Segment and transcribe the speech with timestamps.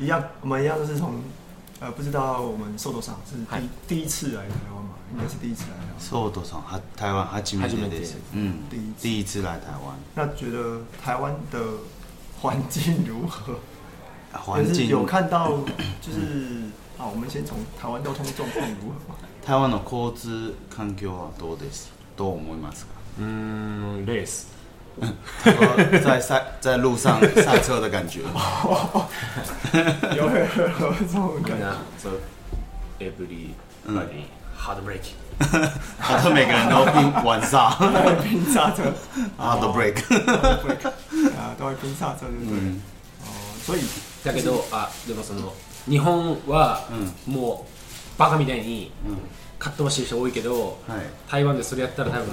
[0.00, 1.20] 一样，我们一样都是从，
[1.78, 3.36] 呃，不知道我们受多少是
[3.86, 5.76] 第第一次来台湾嘛，应该是第一次来。
[6.00, 6.58] 受多少？
[6.70, 7.36] 台台湾他
[7.66, 7.98] 米的，
[8.32, 8.60] 嗯，
[8.98, 9.94] 第一次来台湾。
[10.14, 11.60] 那觉得台湾的
[12.40, 13.58] 环境如何？
[14.32, 15.48] 环境有看到，
[16.00, 16.62] 就是
[16.96, 19.14] 啊，我们先从台湾交通状况如何？
[19.44, 21.88] 台湾的交通環境はどうです？
[22.16, 22.86] どう思いますか？
[23.18, 24.59] 嗯，です。
[26.04, 28.20] 在赛在路上赛车的感觉。
[30.16, 31.76] 有有有这种感觉。
[32.00, 32.10] So
[33.00, 33.54] every
[33.86, 34.24] body
[34.58, 35.16] hard break。
[35.98, 37.70] 他说每个人都拼晚刹，
[38.22, 38.92] 拼刹车
[39.38, 39.96] ，hard break。
[41.34, 42.68] 啊，都会拼刹车对不对？
[43.24, 43.32] 哦，
[43.64, 43.80] 所以
[44.22, 45.50] だけどあでもその
[45.88, 46.80] 日本は
[47.24, 48.90] もうバカみたいに。
[49.60, 52.28] かってほしい人多いけど、はい、台湾でそれやったら多分、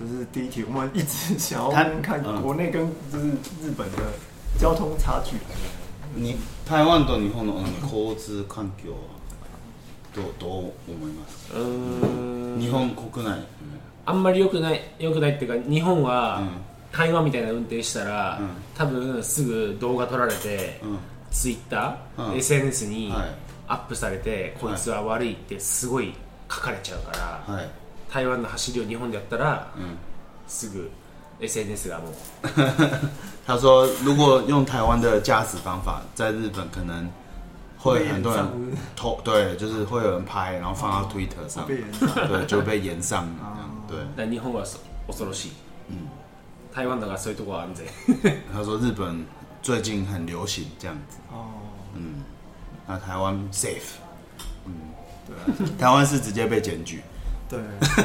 [0.04, 1.70] 是第一题，我们一直想要
[2.02, 3.30] 看国内跟就是
[3.62, 3.98] 日本的
[4.60, 5.36] 交通差距。
[6.66, 8.98] 台湾と日本の交通環境は
[10.14, 10.52] どうどう
[10.90, 12.60] 思いますか？
[12.60, 13.40] 日本国内、
[14.06, 16.42] あんまり良くない良くないっていうか日本は、
[16.92, 20.82] 台湾みたいな運転したら、ん、多分すぐ動画撮られて、
[21.32, 23.14] ツイッター、SNS に
[23.68, 26.14] アップされて、こいつは悪いってすごい
[26.50, 27.56] 書かれちゃうから。
[27.56, 27.85] はい
[28.16, 29.98] 台湾の走りを日本でやったら、嗯，
[30.48, 30.90] すぐ
[31.42, 32.14] SNS がもう
[33.46, 37.10] 他说如果用台湾的驾驶方法，在日本可能
[37.78, 38.46] 会很多人
[38.96, 41.84] 偷，对，就是会有人拍，然后放到 Twitter 上，对，
[42.48, 43.32] 就被延上了
[43.86, 44.64] 对，日本は
[45.08, 45.50] 恐ろしい
[45.90, 46.08] 嗯，
[46.74, 47.86] 台湾は安全
[48.54, 49.26] 他说日本
[49.62, 51.48] 最近很流行这样子，哦，
[51.96, 52.24] 嗯，
[52.88, 53.98] 那台湾 safe，
[54.66, 54.72] 嗯，
[55.28, 57.02] 对啊，台湾是直接被检举。
[57.48, 57.60] 对，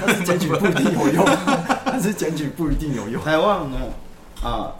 [0.06, 1.24] 但是检举不一定有用，
[1.84, 3.22] 但是检举不一定有用。
[3.24, 3.90] 台湾の
[4.42, 4.74] あ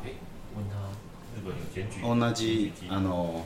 [2.02, 3.42] 同じあの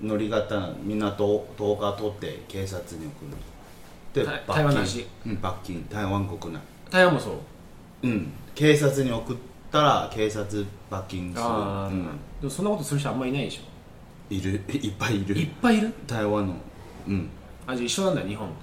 [0.00, 1.46] 乗り方みんな動
[1.80, 3.36] 画撮って警察に送る
[4.12, 6.60] で台湾なし、う罰金台湾国内
[6.90, 7.36] 台湾もそう
[8.02, 9.36] うん警察に送っ
[9.72, 10.44] たら警察
[10.90, 11.90] 罰金する、あ
[12.40, 13.62] でもそんなことする人あんまいないでしょ
[14.30, 16.54] ういるいっぱいいるいっぱいいる台湾の
[17.08, 17.28] うん
[17.66, 18.54] あじゃ一緒なんだ日本と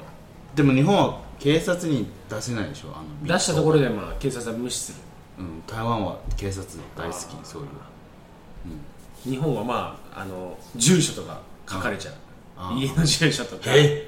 [0.55, 4.91] でも日本は警察に出せないでしょあの出したところでまあ警察は無視す
[5.39, 6.63] る、うん、台湾は警察
[6.95, 7.67] 大好きそういう、
[9.27, 12.11] うん、日本はまああの住所とか書かれちゃ
[12.69, 14.07] う家の住所とかえ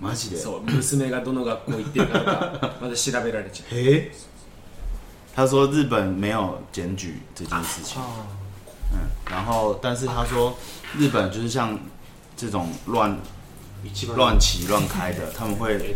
[0.00, 4.14] マジでそう娘がどの学校行ってるかとか まだ調べられちゃうえ
[5.34, 8.00] 他说日本没有检举这件事情，
[8.92, 10.52] 嗯，然后但是他说
[10.98, 11.78] 日本就是像
[12.36, 13.16] 这种乱
[14.16, 15.94] 乱骑乱开的，他们会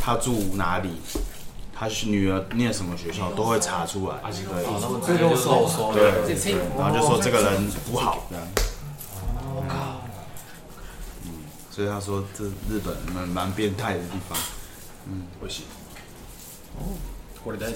[0.00, 0.90] 他住哪里，
[1.72, 4.14] 他女儿念什么学校，都会查出来。
[4.30, 4.42] 这
[5.36, 6.10] 说对，
[6.78, 8.38] 然后就说这个人不好的。
[9.68, 10.00] 哦，
[11.24, 11.30] 嗯，
[11.70, 14.38] 所以他说这日本蛮蛮变态的地方。
[15.08, 15.64] 嗯，不行。
[16.78, 16.82] 哦，
[17.44, 17.72] 我的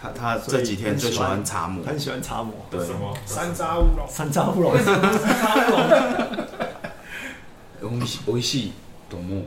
[0.00, 6.73] 他他这几天最喜欢查模，很喜欢查模，对，什么山楂乌龙，山楂乌龙，乌 龙。
[7.90, 8.72] 美味しい
[9.10, 9.42] と思う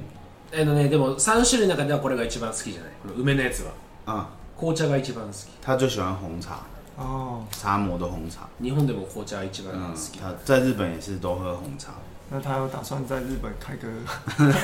[0.51, 3.71] えっとねでも3種類の中ではこれが一番好きじゃないこの梅のやつは
[4.05, 6.57] あ紅茶が一番好き他就喜欢红茶，
[6.97, 8.39] 哦，沙漠的红茶。
[8.59, 11.89] 日本でも紅茶が一番好き、，他在日本也是都喝红茶。
[12.31, 13.87] 那他有打算在日本开个？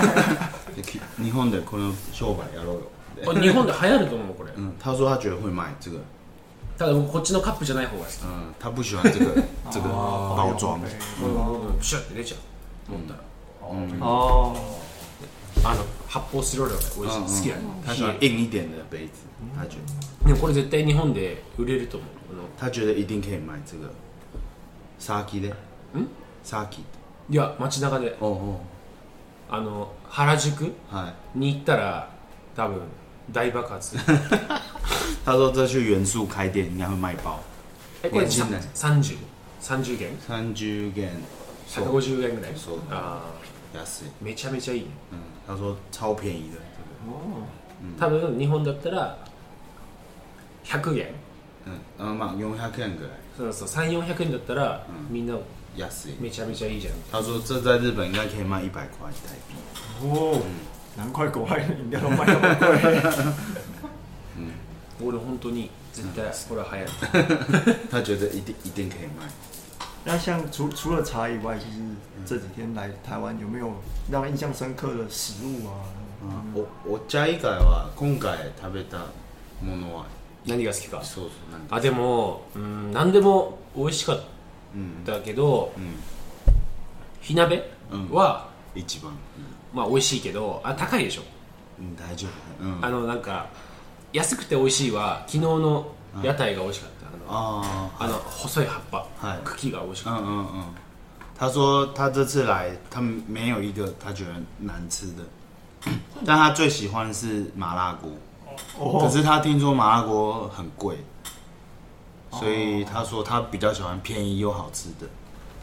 [0.75, 0.81] で
[1.23, 2.79] 日本でこの商売やろ
[3.23, 3.39] うよ。
[3.39, 5.97] 日本で流行ると思うこれ、うん、他说他觉得会买这个，
[6.75, 9.25] たこっちのカップじゃない方が好き、うん、他不喜欢这个
[9.69, 10.79] 这个包装。
[10.81, 12.37] 嗯シュッて出ちゃ
[12.89, 13.13] うん
[14.01, 14.53] あ
[15.65, 23.89] あの発泡スチロールが美味しい好きやね確かに一点的杯子，でもこれ絶対日本で売れると思うこの他觉で一定可以买这个
[24.99, 25.55] サーキで的，
[25.93, 26.07] 嗯
[26.43, 26.81] s a k
[27.29, 28.15] いや街中で
[29.49, 30.73] あの原宿
[31.35, 32.09] に行ったら
[32.55, 32.81] 多分
[33.31, 33.97] 大爆発
[35.25, 37.37] 他说这去元素开店应该会卖爆，
[38.03, 38.45] えこれさ
[38.75, 39.17] 3030
[39.97, 41.09] 元三十元
[41.69, 43.42] ，150円ぐらいそうああ
[43.77, 44.07] 安い。
[44.21, 44.85] めちゃめちゃいい。
[45.11, 45.17] 嗯。
[45.51, 46.57] 他说超便宜的。
[47.07, 47.45] 哦。
[47.99, 49.17] 多分日本だったら、
[50.63, 50.99] 百ん。
[51.97, 53.11] あまあ四百円ぐらい。
[53.37, 55.35] そうそう、三四百円だったら、みんな
[55.75, 56.15] 安い。
[56.19, 56.93] めちゃめちゃいいじゃん。
[57.11, 59.15] 他说这在日本应该可以卖一百块日
[59.49, 60.07] 币。
[60.07, 60.39] 哦。
[60.95, 61.41] 何块块？
[61.41, 62.91] 我怀疑卖那么贵。
[64.37, 64.51] 嗯。
[64.99, 66.87] ボール本当に絶対これは早い。
[67.89, 69.27] 他觉得一定一定可以卖。
[70.05, 71.79] 那像除除了茶以外就是。
[72.25, 73.71] 这几天来台湾有没有
[74.09, 75.81] 让印象深刻的食物啊？
[76.55, 78.29] おお茶以外は今回
[78.59, 78.97] 食べた
[79.61, 80.05] ものは
[80.45, 81.29] 何が好きかそうそう
[81.69, 84.21] あでもうん何でも美味しかっ
[85.05, 85.91] たけど、うんうん
[87.25, 87.55] 火鍋
[88.11, 91.21] は、うん、一番、うん、まあ美味しいけどあ高いでしょ、
[91.79, 92.27] うん、大丈
[92.59, 93.47] 夫、うん、あのなんか
[94.11, 95.87] 安くて美味しいは昨日の
[96.21, 100.63] 屋台が美味しかった、あのあの細い葉っぱ、はい、茎が美味しかった、うんうんうん
[101.45, 105.91] 他说：“他这次来，他没有一个他觉得难吃的，
[106.25, 108.97] 但他最喜欢的是麻辣锅。
[109.01, 110.95] 可是他听说麻辣锅很贵，
[112.31, 115.05] 所以他说他比较喜欢便宜又好吃的。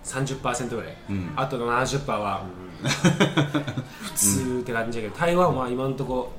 [0.05, 2.43] 30%ぐらい、うん、あと70%は、
[2.83, 6.33] うん、 普通って感じだけど、台湾は今のとこ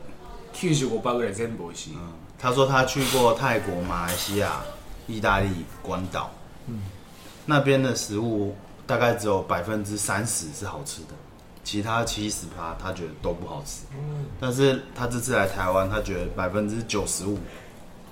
[0.53, 1.99] ろ95%ぐらい全部美味しい、うん
[2.37, 4.61] 他说他去过泰国、马来西亚、
[5.07, 5.47] 意大利、
[5.81, 6.29] 关岛，
[6.67, 6.83] 嗯，
[7.45, 8.55] 那边的食物
[8.85, 11.07] 大概只有百分之三十是好吃的，
[11.63, 13.81] 其他七十八他觉得都不好吃。
[13.93, 17.37] 嗯，但是他这次来台湾，他觉得百分之九十五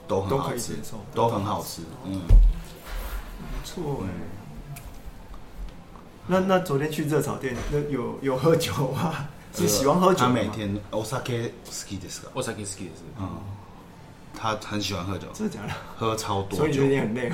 [0.08, 0.74] 都很好吃，
[1.14, 1.81] 都很好吃。
[2.06, 4.08] 嗯，不错哎。
[6.26, 9.30] 那那昨天去热炒店，那有有喝酒啊？
[9.54, 10.26] 是喜欢喝酒吗？
[10.28, 12.28] 他每天お酒好きですか？
[12.34, 13.28] お酒好きです嗯。
[14.44, 15.69] 他很喜欢喝酒，真的假的？
[15.95, 17.31] 喝超多，所以你觉得你很累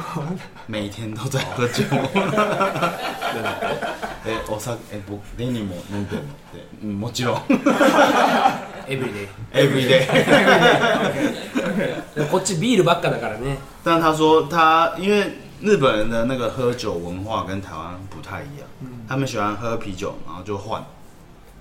[0.68, 3.58] 每天都在喝酒，真的。
[4.26, 6.28] え、 おさ、え、僕、レニーも飲んでる
[6.86, 7.42] の e もちろん。
[8.88, 10.08] エブリで、エブリで。
[12.30, 13.58] こっちビールばっかだからね。
[13.84, 18.68] 但他说他因为日本人的那个喝酒文化跟台湾不太一样，
[19.08, 20.86] 他们喜欢喝啤酒，然后就换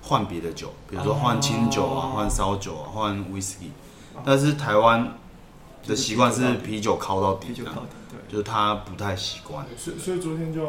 [0.03, 3.71] 换别的酒，比如说换清酒啊，换烧酒啊，换 whisky。
[4.23, 5.11] 但是台湾。
[5.89, 7.65] 的习惯是啤酒靠到底，对，
[8.29, 10.61] 就是他不太习惯，所以所以昨天就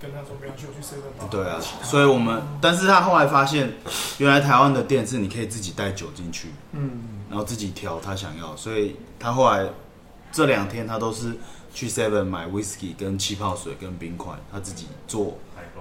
[0.00, 3.72] 跟他说不要去去 seven 对啊，所以我们，但是他后来发现，
[4.18, 6.90] 原来台湾的店是你可以自己带酒进去，嗯，
[7.30, 9.66] 然后自己调他想要，所以他后来
[10.30, 11.34] 这两天他都是
[11.72, 15.36] 去 seven 买 whisky 跟气泡水跟冰块，他自己做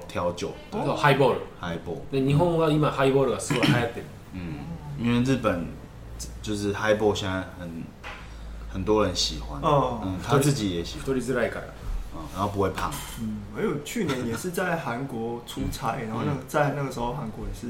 [0.07, 3.91] 调酒，对，highball highball，那日本话里 highball 是不很火的，
[4.33, 4.53] 嗯，
[4.99, 5.65] 因为日本
[6.41, 7.83] 就是 highball 现在很。
[8.69, 11.59] 很多人喜欢哦，他自己也喜欢，尤其是耐渴，
[12.33, 12.91] 然后不会胖。
[13.21, 17.67] 嗯，还有去年也是在韩国出差，然后那在那个时候韩国也是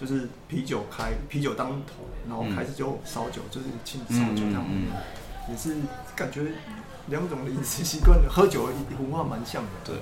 [0.00, 1.94] 就是啤酒开啤酒当头，
[2.28, 4.86] 然后开始就烧酒，就是敬烧酒他们，
[5.50, 5.76] 也是
[6.14, 6.42] 感觉
[7.08, 8.68] 两种饮食习惯、喝酒
[9.00, 9.70] 文化蛮像的。
[9.92, 9.96] 对，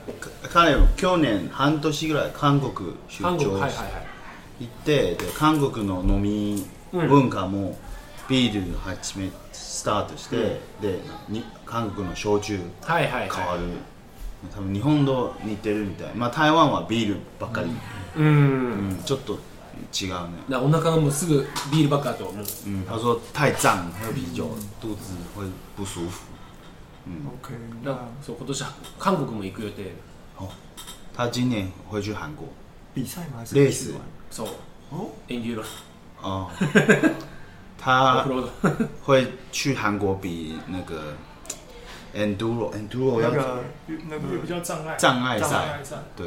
[0.52, 2.70] 他有去年半年左右韩国
[3.08, 4.06] 出差，韩国嗨嗨嗨，
[4.58, 5.16] 一定。
[5.16, 6.62] 对韩国的飲み
[6.92, 7.74] 文化も
[8.28, 9.30] ビールはじめ
[9.76, 13.64] スタートして、でに韓国の焼酎はいはいはい変わる、
[14.54, 17.70] 多分日本と似てるみたいまあ台湾はビールばっかり、
[18.16, 18.30] うんう
[18.94, 19.44] んちょっと違うね
[20.48, 23.56] だお腹がもうすぐビールばっかりと思ううん太肚子会不
[25.84, 26.24] 舒服。
[27.06, 28.64] OK，かそう今年
[28.98, 29.92] 韓国も行く予定
[30.38, 30.48] 哦，
[31.14, 32.48] 他今年会去韩国
[32.94, 33.44] 比赛吗？
[33.52, 33.92] レース
[34.30, 34.48] そう
[34.90, 35.70] 哦，ーロ論
[37.78, 38.24] 他
[39.02, 41.14] 会去韩国比那个
[42.14, 43.62] Enduro，Enduro 那个
[44.08, 45.78] 那个比较障碍障碍赛，
[46.16, 46.26] 对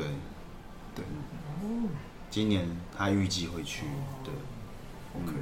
[0.95, 1.03] 对。
[2.29, 2.63] 今年
[2.95, 3.85] 他预计会去，
[4.23, 4.31] 对。
[5.15, 5.33] OK，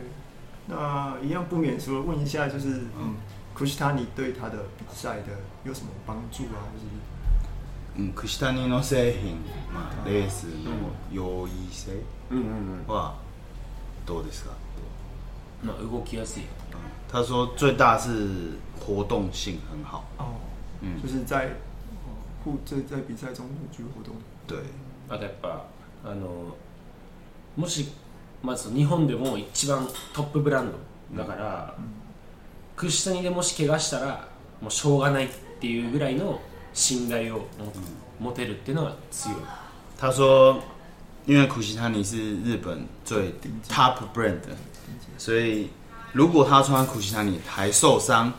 [0.68, 3.16] 那一样不免说问一下，就是嗯，
[3.54, 5.26] 库西塔尼对他的比赛的
[5.66, 6.64] 有什么帮助啊？
[6.74, 6.86] 就是
[7.96, 9.38] 嗯，库西塔尼の製品、
[10.06, 10.72] レースの
[11.12, 11.92] 容易性
[12.88, 13.16] は
[14.06, 14.52] どうですか？
[15.62, 16.40] 那如果 KFC，
[17.10, 18.30] 他说最大是
[18.80, 20.26] 活动性很好哦，
[20.82, 21.50] 嗯，就是在，
[22.44, 24.14] 互在在比赛中能活动。
[24.46, 24.60] 对，
[25.08, 25.66] 而且把，
[26.06, 26.54] あの
[27.60, 27.88] もし
[28.44, 29.84] まず日本でも一番
[30.14, 30.72] トップブラン
[31.12, 31.74] ドだから、
[32.76, 34.28] クシタニでもし怪我したら
[34.62, 36.40] もうしょうがないっていうぐらいの
[36.74, 37.48] 信頼を
[38.20, 39.38] 持てるっていうのは強い。
[39.98, 40.62] 他说，
[41.26, 43.32] 因为苦西他尼是日本最
[43.70, 44.38] top brand。
[45.18, 45.70] 所以，
[46.14, 48.32] 如果他穿苦西达你还受伤，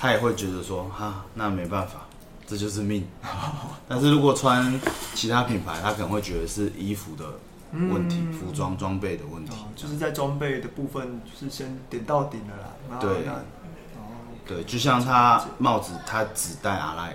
[0.00, 2.02] 他也会觉得说：“哈，那没办法，
[2.46, 3.06] 这就是命。
[3.86, 4.80] ”但是，如果穿
[5.14, 7.26] 其他品牌，他可能会觉得是衣服的
[7.72, 12.98] 问题、服装装备的问题，就是在装备的部分，就是先点到顶了啦。
[12.98, 14.04] 对，哦，
[14.46, 17.14] 对，就像他帽子，他只戴阿赖，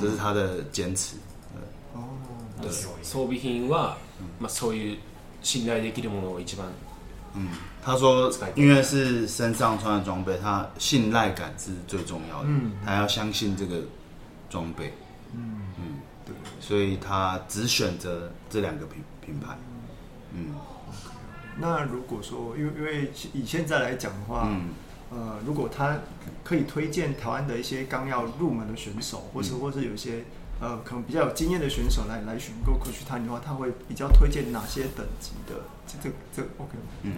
[0.00, 1.16] 这是他的坚持。
[1.94, 2.00] 哦，
[3.02, 3.96] 装备品は、
[4.40, 4.98] まあそういう
[5.42, 6.64] 信頼できるものを一番、
[7.36, 7.38] う
[7.84, 12.48] 他说：“因为是身上穿的装备，他信赖感是最重要的。
[12.48, 13.82] 嗯，他要相信这个
[14.48, 14.94] 装备。
[15.34, 15.84] 嗯嗯，
[16.24, 19.58] 对，所以他只选择这两个品品牌。
[20.32, 20.54] 嗯，
[21.58, 24.48] 那如果说，因为因为以现在来讲的话，
[25.10, 25.98] 呃，如果他
[26.44, 30.22] 可以推荐台湾的一些刚要入门的选手，或是或是有一些
[30.60, 35.62] 呃可能比较有经验的选手来来选购 Coach 的话，他会比较推荐哪些等级的？
[35.84, 36.70] 这这这 OK
[37.02, 37.12] 嗯。”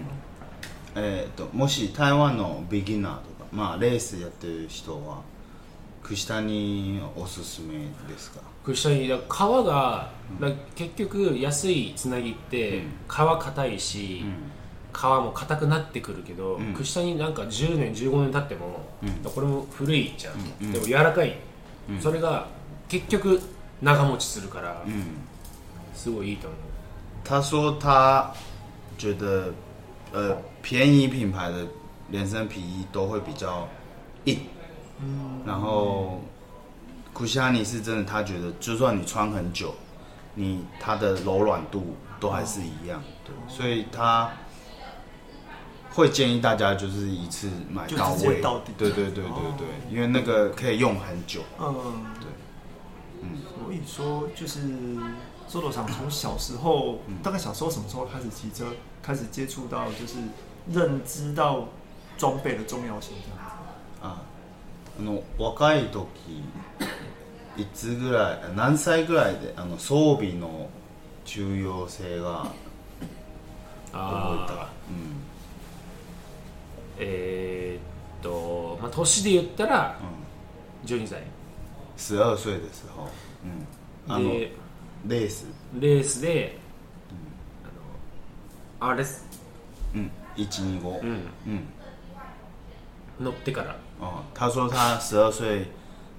[0.97, 5.23] えーと、もし台湾のビギナーとか、まあ、レースやってる人は
[6.03, 7.75] 串谷おすすめ
[8.13, 14.25] ですか串谷川が、うん、結局安いつなぎって皮硬いし、
[14.93, 21.37] うん、皮も硬くなってくるけど、うん、串谷なんか10年15年経っても、うん、これも古いじゃん、うん、でも柔らかい、
[22.01, 22.47] それが
[22.89, 23.41] 結局
[23.83, 24.85] 長持ちするから、
[25.95, 26.61] すごいいいと思う
[27.25, 28.35] 多少他
[28.99, 29.53] 觉得
[30.13, 31.67] 呃便宜品牌的
[32.09, 33.69] 连身皮衣都会比较
[34.25, 34.41] 硬，
[35.01, 36.23] 嗯，然后
[37.13, 39.75] 库西亚尼是真的，他觉得就算你穿很久，
[40.35, 44.33] 你它的柔软度都还是一样，对，所以他
[45.91, 48.41] 会建议大家就是一次买到位，
[48.79, 49.25] 对对对对
[49.59, 51.75] 对，因为那个可以用很久，嗯，
[52.21, 52.29] 对，
[53.21, 54.63] 嗯，所以说就是
[55.47, 58.65] 周头想从小时候，大概小时候什么时候开始骑车，
[59.03, 60.15] 开始接触到就是。
[60.73, 61.67] 认知到
[62.17, 63.55] 装备的重要性这样子。
[64.01, 64.23] あ、
[64.99, 66.03] あの若い時
[67.57, 70.69] いつぐらい何歳ぐらいであの装備の
[71.25, 72.47] 重要性が
[73.93, 73.93] 覚えた
[74.55, 74.69] か。
[74.89, 75.21] うん、
[76.99, 79.99] えー、っとまあ年で言ったら
[80.87, 81.23] 12歳。
[81.99, 82.85] 十二歳です。
[84.09, 84.13] うん。
[84.13, 85.47] あのレース。
[85.79, 86.59] レースで、
[87.11, 89.05] うん、あのあれ。
[90.37, 91.61] 125嗯嗯
[93.21, 95.67] 乗ってから哦，他说他十二岁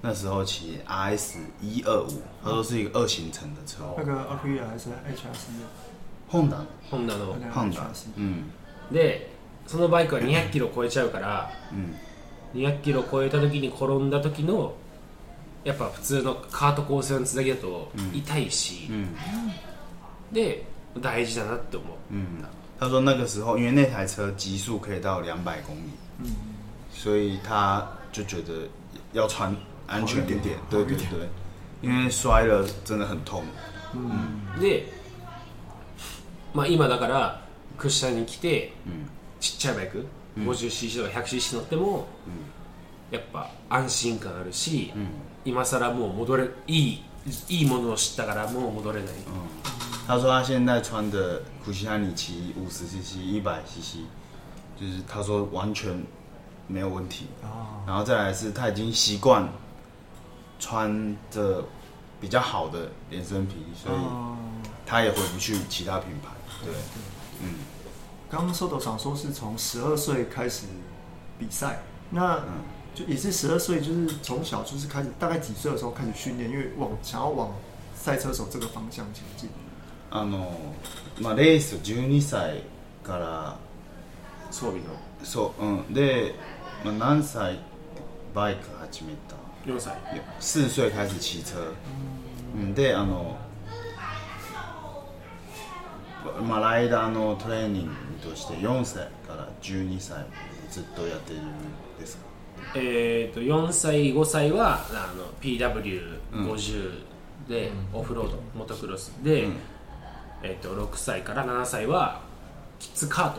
[0.02, 5.66] 那时候骑 RS 一二五，他说是一个二行程的车，那个阿奎亚还是 HRC 的，
[6.30, 7.36] 碰档ホンダの
[8.16, 8.44] 嗯
[8.92, 9.30] で
[9.68, 11.96] そのバイクは200キロ超えちゃうから嗯
[12.54, 14.74] ，200キロ超えた時に転んだ時の
[15.66, 19.16] やっぱ普通のカート構成のつなぎだと痛いし、嗯
[20.32, 20.64] で
[21.02, 22.42] 大事だなって思う、嗯
[22.80, 25.82] 他说那个时候因为那台车极速可以到两百公里，
[26.20, 26.26] 嗯，
[26.94, 28.68] 所以他就觉得
[29.14, 29.56] 要穿
[29.88, 31.28] 安全一点，对对对，
[31.82, 33.44] 因为摔了真的很痛。
[34.60, 34.88] で、
[36.54, 37.40] まあ、今だから
[37.82, 38.74] 屈斜に来て、
[39.40, 40.06] ちっちゃいバイク
[40.38, 42.06] 50cc とか 100cc 乗っても、
[43.10, 44.92] やっぱ安心感あるし、
[45.46, 47.04] 今更もう戻れいい
[47.48, 49.14] いいものを知ったからもう戻れない、
[50.08, 54.02] 他说他现在穿的库西安尼奇五十 cc、一百 cc，
[54.80, 55.92] 就是他说完全
[56.68, 57.26] 没有问题。
[57.42, 59.50] 哦，然后再来是他已经习惯
[60.60, 61.64] 穿着
[62.22, 63.98] 比较好的连身皮，所以
[64.86, 66.30] 他也回不去其他品牌。
[66.64, 66.78] 对对，
[67.44, 67.56] 嗯。
[68.30, 70.68] 刚刚瘦斗想说，是从十二岁开始
[71.40, 71.80] 比赛，
[72.12, 72.44] 那
[72.94, 77.52] 就也是十二岁，就是从小就是开始，大概几岁的时候开始训练，因为往想要往
[77.96, 79.50] 赛车手这个方向前进。
[80.16, 80.50] あの、
[81.20, 82.62] まあ、レース12歳
[83.04, 83.58] から
[84.50, 84.84] 装備の
[85.24, 86.34] そううんで、
[86.86, 87.60] まあ、何歳
[88.34, 89.36] バイク始めた
[89.70, 89.98] 4歳
[90.40, 91.42] 四歳始
[92.54, 93.38] うんであの
[96.48, 97.92] まあ、ライダーのトレーニング
[98.30, 100.30] として4歳から12歳まで
[100.72, 101.46] ずっとやってるん
[102.00, 102.24] ですか
[102.76, 107.04] えー、と4歳5歳はあの PW50
[107.48, 109.48] で、オフロード、モトクロスで、
[110.48, 112.22] えっと、6歳から7歳は
[112.80, 113.36] キッズカ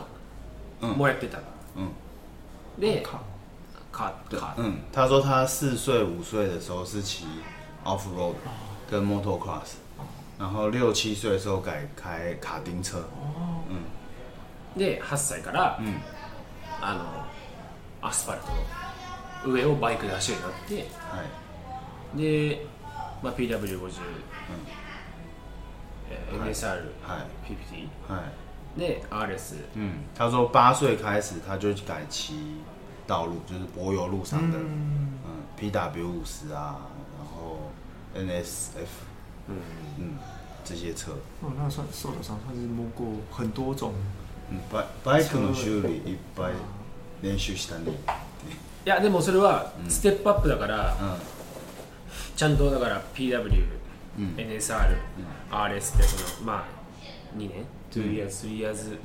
[0.81, 1.39] ートもやってた
[1.77, 3.19] うん、でカー
[4.31, 6.55] トうカート嗯，他说他四岁五で。
[6.55, 7.25] 的时候是骑
[7.85, 8.35] off road
[8.89, 9.75] 跟 motocross，
[10.39, 13.01] 然后六七岁的时候改开卡丁车，
[13.69, 13.83] 嗯
[14.75, 15.95] で8歳から、嗯
[16.81, 18.41] あのアスファル
[19.45, 22.21] ト上をバイクで走るようになってい、
[22.51, 22.65] で、
[23.23, 23.91] まあ、PW50
[26.07, 28.27] NSR，はい、p p t はい、
[28.77, 30.05] 那 RS，うん。
[30.15, 32.61] 他说八岁开始他就改骑
[33.05, 35.13] 道路，就是柏油路上的，嗯
[35.59, 36.79] ，PW 五十啊，
[37.17, 37.71] 然后
[38.15, 38.87] NSF，
[39.49, 39.55] 嗯
[39.97, 40.17] 嗯，
[40.63, 41.11] 这些车。
[41.41, 43.93] 哦，那算速度上还是摸过很多种。
[44.49, 46.53] いっぱいバイクの修理いっぱい
[47.21, 47.91] 練習したね。
[48.85, 51.17] いやでもそれはステップアップだから、うん
[52.37, 53.76] ちゃんとだから PW。
[54.17, 54.95] NSR、
[55.51, 58.97] RS ってそのまあ2年2 years、3 years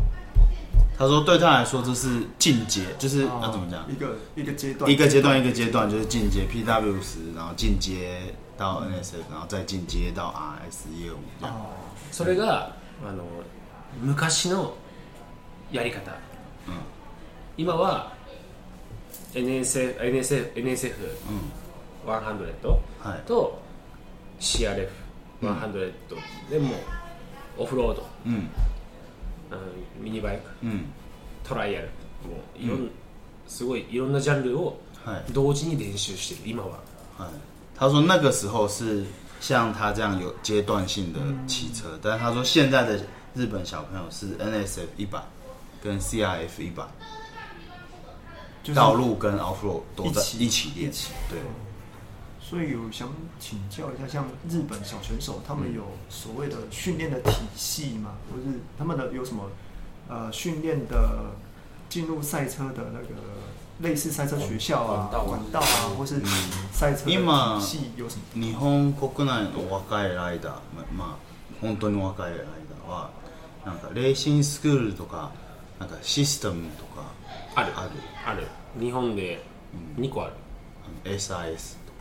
[0.96, 3.84] 他说：“对他来说，这是进阶，就是要怎么讲？
[3.90, 8.20] 一个一个阶段，一个阶段，一个阶段，就是进阶 PW 十，然后进阶
[8.58, 11.48] 到 NSF，然后再进阶到 RS 业务这
[12.14, 12.72] それが
[13.04, 13.24] あの
[14.02, 14.72] 昔の
[15.72, 16.00] やり方。
[17.56, 18.12] 今は
[19.34, 20.92] NSF、NSF、NSF、
[22.06, 23.60] 100と
[24.40, 25.01] CRF。
[25.42, 25.42] 嗯。
[26.48, 26.76] でも
[27.58, 28.06] オフロード、
[30.00, 30.42] ミニバイク、
[31.48, 31.92] トライアルも
[32.56, 32.76] いろ
[33.46, 34.78] すごいいろんなジャンルを
[35.32, 36.78] 同時に練習してる今は。
[37.76, 39.04] 他说那个时候是
[39.40, 43.00] 像他这样有阶段性的骑车，但他说现在的
[43.34, 45.20] 日本小朋友是 NSF 一百
[45.82, 46.86] 跟 CRF 一百，
[48.72, 51.38] 道路跟 off road 都在一起练习，对。
[52.52, 53.08] 所以我想
[53.40, 58.10] 请教一下，像日本小选手，他们有所谓的训练的体系吗？
[58.30, 59.48] 或是他们的有什么
[60.06, 61.30] 呃训练的
[61.88, 63.22] 进入赛车的那个
[63.80, 66.20] 类似赛车学校啊、管道啊，或是
[66.74, 67.12] 赛车体
[67.62, 68.22] 系有什么？
[68.34, 70.58] 日本国内の若いライダー、
[70.94, 71.16] まあ
[71.58, 73.10] 本当に若いライダーは
[73.64, 75.30] なんかレーシングスクールとか
[75.80, 77.04] なんかシステムとか
[77.54, 77.90] あるある
[78.26, 78.46] ある。
[78.78, 79.38] 日本で
[79.96, 80.32] 二個ある。
[81.14, 81.80] SIS。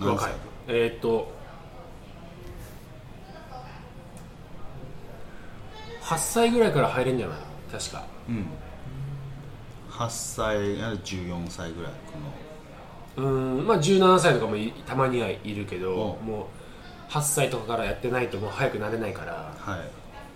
[0.00, 0.32] 若い
[0.68, 1.32] えー、っと
[6.02, 7.38] 8歳ぐらいから入れんじゃない
[7.70, 8.46] 確かうん
[9.90, 10.56] 8歳
[11.02, 11.92] 14歳ぐらい
[13.14, 16.48] このうんまあ17歳とかもたまにはいるけど、も
[17.08, 19.84] う8歳とかからやってないともう早くなれないから、は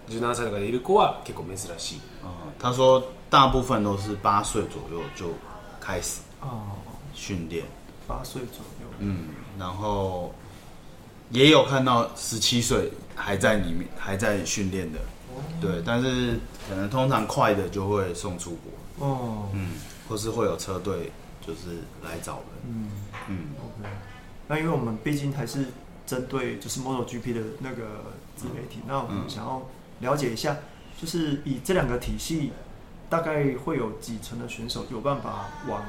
[0.08, 5.28] い、17歳とかでいる子は結構珍しいあ他说大部分都是8岁左右就
[5.80, 6.20] 开始
[7.14, 7.64] 训练
[8.08, 8.60] 8岁左
[9.00, 9.47] 右ん。
[9.58, 10.32] 然后，
[11.30, 14.98] 也有看到十七岁还在里面还在训练的，
[15.60, 18.56] 对，但是可能通常快的就会送出
[18.98, 19.72] 国哦，嗯，
[20.08, 21.10] 或是会有车队
[21.44, 22.90] 就是来找人，嗯
[23.28, 23.88] 嗯，OK，
[24.46, 25.66] 那因为我们毕竟还是
[26.06, 27.82] 针对就是 m o d e l g p 的那个
[28.36, 29.60] 自媒体，那我们想要
[30.00, 30.56] 了解一下，
[31.00, 32.52] 就是以这两个体系
[33.10, 35.82] 大概会有几成的选手有办法往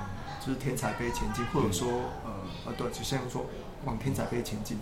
[0.46, 1.88] 就是天才杯前进，或者说
[2.26, 2.39] 呃。
[2.70, 3.44] あとは実際のそう
[3.86, 4.80] まあ天才被前進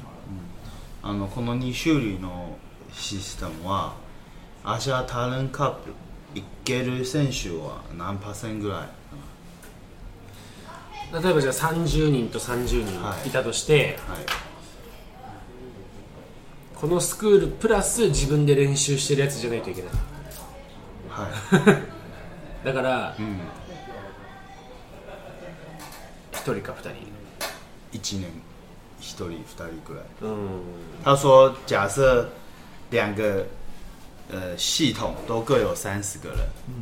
[1.04, 2.58] うん、あのこの2種類の
[2.91, 3.95] システムは
[4.65, 5.73] アジアタレンカッ
[6.36, 8.86] プいける選手は何パーセントぐら
[11.19, 13.97] い例えばじゃあ30人と30人いたとして、はいはい、
[16.76, 19.91] このスクールプラス自分で練習してるやつじゃないといけない、
[21.10, 23.38] はい、 だから、うん、1
[26.43, 27.17] 人か2人
[27.91, 28.30] 一几年，
[29.00, 29.41] 一人
[29.88, 30.60] 二嗯，
[31.04, 32.28] 他说，假设
[32.89, 33.45] 两个
[34.30, 36.73] 呃系统都各有三十个人，嗯，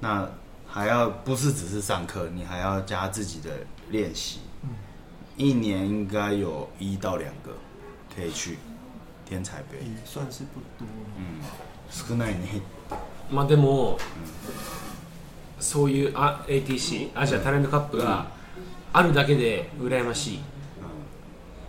[0.00, 0.28] 那
[0.66, 3.50] 还要不是只是上课，你还要加自己的
[3.90, 4.40] 练习。
[4.62, 4.70] 嗯，
[5.36, 7.52] 一年应该有一到两个
[8.14, 8.58] 可以去
[9.24, 10.86] 天才杯，算是不多。
[11.16, 11.26] 嗯，
[11.90, 12.60] 是那一年。
[13.32, 13.98] まあでも、
[15.58, 18.41] そういうあ ATC タレントカップが。
[18.92, 20.38] あるだけでうらやましい。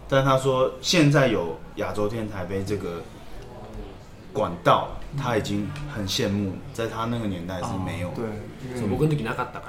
[0.09, 3.01] 但他说现在有亚洲天台杯这个
[4.33, 8.09] 管道，他已经很羡慕，在他那个年代是没有。
[8.13, 8.25] 对，
[8.65, 8.93] 因为。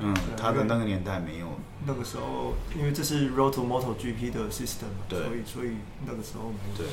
[0.01, 1.47] 嗯，他的那个年代没有。
[1.87, 6.77] 那个时候，因为这是 Road to Moto GP 的 system 嘛，所以所以那个时候没有。
[6.77, 6.87] 对。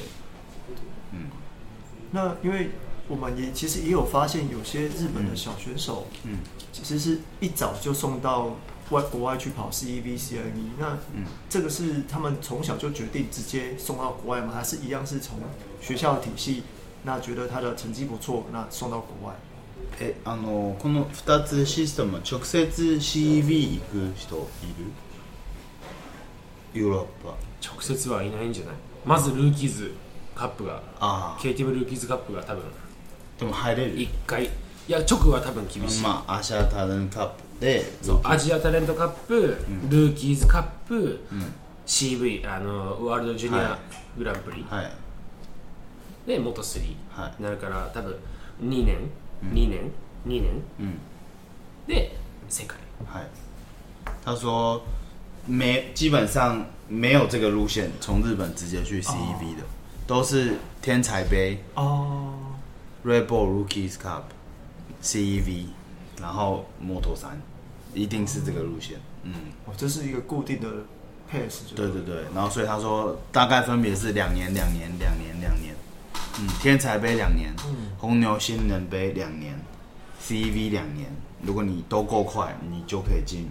[1.14, 1.26] 嗯。
[2.12, 2.70] 那因为
[3.08, 6.40] 我们也其实也有发现，有些日本的小选手，嗯，
[6.72, 8.52] 其实是一早就送到。
[8.92, 10.98] 外国外去跑 CEV、CNE，那
[11.50, 14.52] 这个是他们从小就决定直接送到国外吗？
[14.54, 15.38] 还是一样是从
[15.82, 16.62] 学校体系？
[17.04, 19.34] 那觉得他的成不错，那送到国外。
[20.00, 24.92] え、あのこの2つシステム直接 CV 行く人いる？
[26.82, 27.34] ヨーロッパ。
[27.62, 28.76] 直接はいないんじゃない。
[29.06, 29.94] まずルーキーズ
[30.36, 30.84] カップが、
[31.42, 32.64] ケイティブルーキーズカップが多分。
[33.40, 33.98] でも入れる。
[34.02, 34.46] 一回
[34.88, 36.04] いや直は多分厳しい。
[36.04, 37.51] まあアシャタンカップ。
[37.62, 41.20] でそうアジアタレントカップ、ルーキーズカップ、
[41.86, 43.78] CV あのワールドジュニア
[44.18, 44.92] グランプリ、はい、
[46.28, 48.18] で元3にはいなるから多分
[48.64, 48.98] 2年
[49.54, 49.92] 2年
[50.28, 50.98] 2年うん、
[51.88, 52.16] で
[52.50, 53.28] 世界はい
[54.26, 54.82] 他说
[55.48, 59.64] 没，基本上没有这个路线，从日本直接去 CEV 的，
[60.06, 62.34] 都是天才杯、哦
[63.04, 64.24] Red Bull Rookies Cup、
[65.02, 65.66] CEV，
[66.22, 67.32] 然后摩托三，
[67.94, 69.34] 一定是这个路线，嗯，
[69.66, 70.68] 哦，这是一个固定的
[71.30, 75.76] p a c e 对对对，然后所以他说大概分别是两年、两年、两年、两年，
[76.40, 79.60] 嗯，天才杯两年，嗯，红牛新人杯两年
[80.20, 81.10] c v 两年，
[81.42, 83.50] 如果你都够快，你就可以进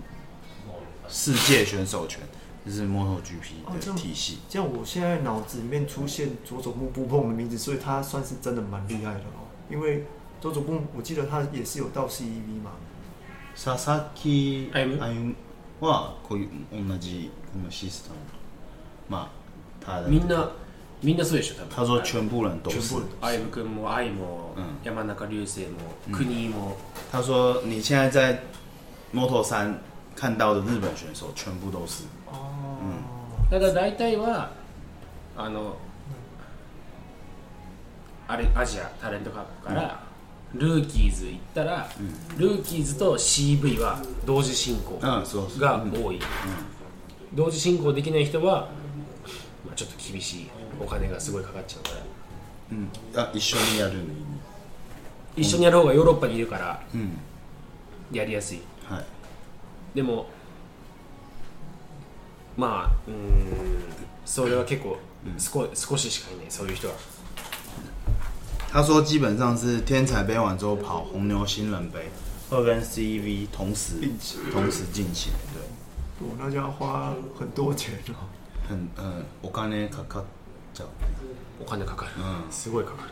[1.09, 2.21] 世界选手权，
[2.65, 4.39] 就是 MotoGP 的体系。
[4.49, 10.07] 这样我现在脑子里面出现佐佐木不破的名字，所以他算是真的蛮厉害的哦，因为
[10.41, 12.73] 佐佐木我记得他也是有到 CEV 嘛。
[13.63, 15.37] 佐々木歩
[15.87, 16.49] はこういう
[16.89, 18.17] 同じこのシステム
[19.11, 19.31] ま
[19.83, 20.51] あただみんな
[21.03, 25.79] みんなそうでしょ多分多说全部人都是歩くんも愛も、うん、山中流星も
[26.11, 26.77] 国も、
[27.13, 28.41] 他说你现在在
[29.13, 29.79] 摩托山
[30.17, 32.05] 看到的日本选手全部都是
[33.51, 34.51] ただ大体は
[35.37, 35.77] あの
[38.27, 40.05] あれアジアタレントカップから、
[40.55, 41.89] ルーキーズ行ったら、
[42.37, 46.19] ルーキーズと CV は同時進行が多い、
[47.35, 48.69] 同時進行できない人は、
[49.65, 50.51] まあ、ちょっと厳しい
[50.83, 51.97] お金がすごいかかっちゃうから、
[52.73, 54.05] うん、あ一緒にやるの
[55.37, 56.83] 一緒にやる方がヨーロッパにいるから、
[58.11, 59.05] やりやすい、はい、
[59.95, 60.27] でも
[62.57, 63.85] まあうん
[64.27, 65.39] それは結構、うん、
[65.75, 66.95] 少ししかいないそういう人は。
[68.73, 72.09] 他说，基本上是天才杯完之后跑红牛新人杯，
[72.51, 76.29] 二跟 C V 同时并行，同时进行，对。
[76.29, 78.23] 哇，那就要花很多钱哦。
[78.69, 80.23] 很，嗯，我看那卡卡
[80.73, 80.85] 叫，
[81.59, 83.03] 我看那卡卡，嗯，是位卡卡。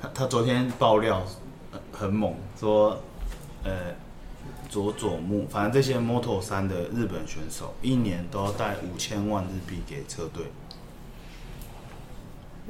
[0.00, 1.20] 他他昨天爆料，
[1.92, 2.96] 很猛，说，
[3.64, 3.72] 呃，
[4.68, 10.52] 佐佐木，反正这些 Moto 三的日本选手，一年都要带五千万日币给车队，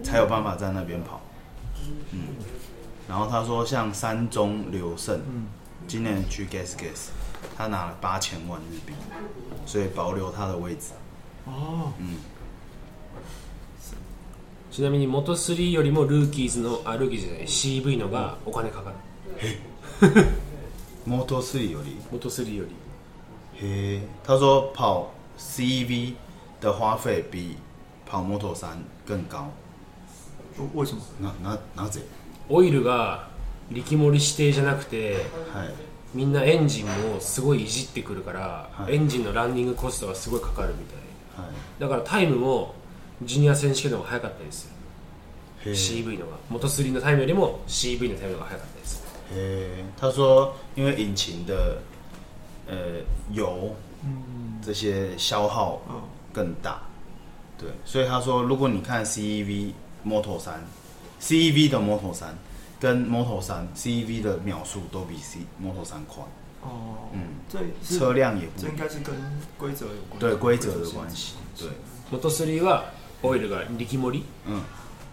[0.03, 1.21] 才有办法在那边跑。
[2.13, 2.29] 嗯，
[3.09, 5.21] 然后他说像山中刘胜，
[5.87, 7.09] 今年去 Guess Guess，
[7.57, 8.93] 他拿了八千万日币，
[9.67, 10.91] 所以保留他的位置。
[11.47, 12.17] 哦，嗯。
[14.71, 19.49] ちなみに m o よりもルーキーズの歩じゃない？CV のがお金かかる。
[21.11, 22.71] よりより。
[23.61, 26.15] へ、他说跑 CV
[26.61, 27.57] 的花费比
[28.07, 29.51] 跑摩托三更高。
[30.75, 32.03] おしなななぜ
[32.49, 33.29] オイルが
[33.71, 35.15] 力盛り指定じゃなくて、
[35.53, 35.73] はい、
[36.13, 40.75] みんなエンジンもすごいいじってくるから、はい、エンジンのランニングコストがすごいかかるみ
[41.37, 42.75] たい、はい、だからタイムも
[43.25, 44.71] ジュニア選手権の方が速かったです
[45.65, 51.55] る CV のが元ーのタイムよりも CV のタイム方が速かったですへえ他说因为引擎的
[52.67, 53.73] 呃油
[54.63, 55.79] 这些消耗
[56.35, 56.81] 更大
[57.59, 60.59] 对所以他说如果你看 CEV 摩托山
[61.19, 62.35] c v 的摩托山
[62.79, 66.23] 跟摩托山 c v 的秒数都比 C 摩托山快。
[66.63, 69.15] 哦，嗯，这车辆也不这应该是跟
[69.59, 71.35] 规则有关，对规则的关系。
[71.57, 71.69] 对。
[72.13, 72.91] ノト3は
[73.23, 74.25] オイルが力盛り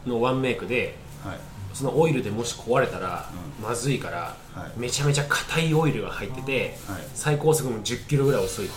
[0.08, 1.40] のワンメイクで、はい、
[1.76, 3.30] そのオイルでもし壊れたら
[3.62, 8.76] まずいから、はい、めちゃめちゃ硬いオイルが入ってて、はい、最高速も1 0キロぐらい遅いって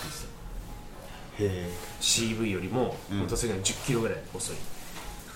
[1.38, 4.56] 言ってた CV よりも、うん、ノト3は1 0キロぐらい遅い。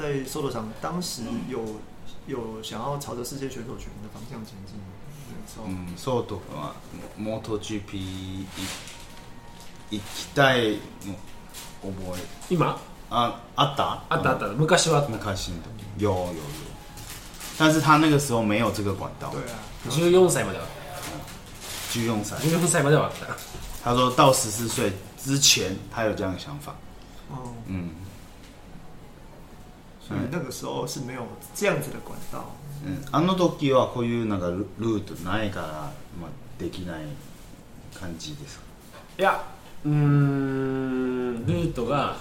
[0.00, 1.60] 在速度上，当时有
[2.26, 4.74] 有想要朝着世界选手权的方向前进。
[5.28, 5.64] 没错。
[5.68, 6.74] 嗯，速度啊，
[7.16, 8.46] 摩托 GP，一
[9.90, 10.00] 一
[10.34, 11.12] たいの
[11.82, 12.20] 思い。
[12.48, 12.66] 现在？
[13.10, 14.00] 啊，あった？
[14.08, 14.46] あったあった。
[14.56, 15.06] 昔は。
[15.08, 15.84] 昔の時。
[15.98, 16.40] 有有有。
[17.58, 19.28] 但是他那个时候没有这个管道。
[19.30, 19.56] 对啊。
[19.84, 20.58] 就是用赛马的。
[20.60, 21.20] 嗯。
[21.92, 22.36] 军用赛。
[22.40, 23.10] 军用赛马的嘛。
[23.82, 26.74] 他说到十四岁之前，他有这样的想法。
[27.30, 27.52] 哦。
[27.66, 27.90] 嗯。
[30.30, 31.22] 那个时候是没有
[31.54, 32.42] 这样子的管道。
[33.12, 34.46] あの時はこういうなんか
[34.78, 35.92] ルートないから、まあ、
[36.58, 37.02] できない
[37.94, 38.64] 感じですか
[39.18, 39.44] いや
[39.84, 42.16] うんルートが、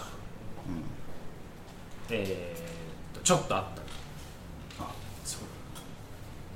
[2.10, 2.54] うん、え
[3.14, 3.64] っとちょっとあっ
[4.80, 4.92] たあ
[5.24, 5.38] そ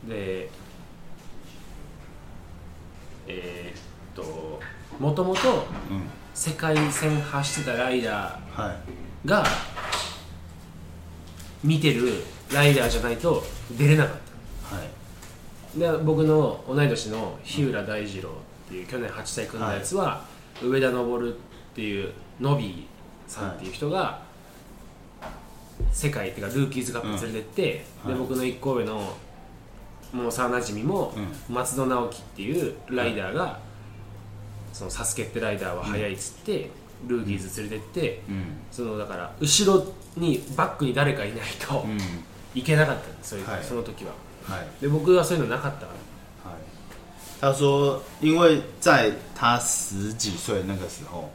[0.05, 0.49] うで
[3.27, 4.59] えっと
[4.99, 5.65] もともと
[6.33, 9.45] 世界戦走ってたライダはいーが
[11.63, 12.11] 見てる
[12.53, 13.41] ライダーじゃないと
[13.77, 14.17] 出れなかっ
[14.69, 14.75] た、
[15.89, 18.33] はい、で僕の同い年の日浦大二郎っ
[18.69, 20.25] ていう去年8歳組んだやつは、は
[20.61, 21.33] い、上田昇っ
[21.73, 24.21] ていうノビーさんっていう人が、
[25.91, 29.13] 世界っていうかルーキーズカップ連れてって、うん、で僕の1個上の
[30.11, 31.13] もう幼なじみも、
[31.49, 33.59] 松戸直樹っていうライダーが
[34.73, 36.69] 「そのサスケってライダーは速い」っつって、
[37.07, 38.21] ルーキーズ連れてって、
[38.71, 39.83] そのだから後ろ
[40.19, 41.85] にバックに誰かいないと
[42.53, 43.29] 行けなかったんです。
[43.31, 44.11] そういうその時は。
[44.81, 45.87] で僕はそういうのなかった。
[47.41, 51.29] 他说因为在他十几岁那个时候，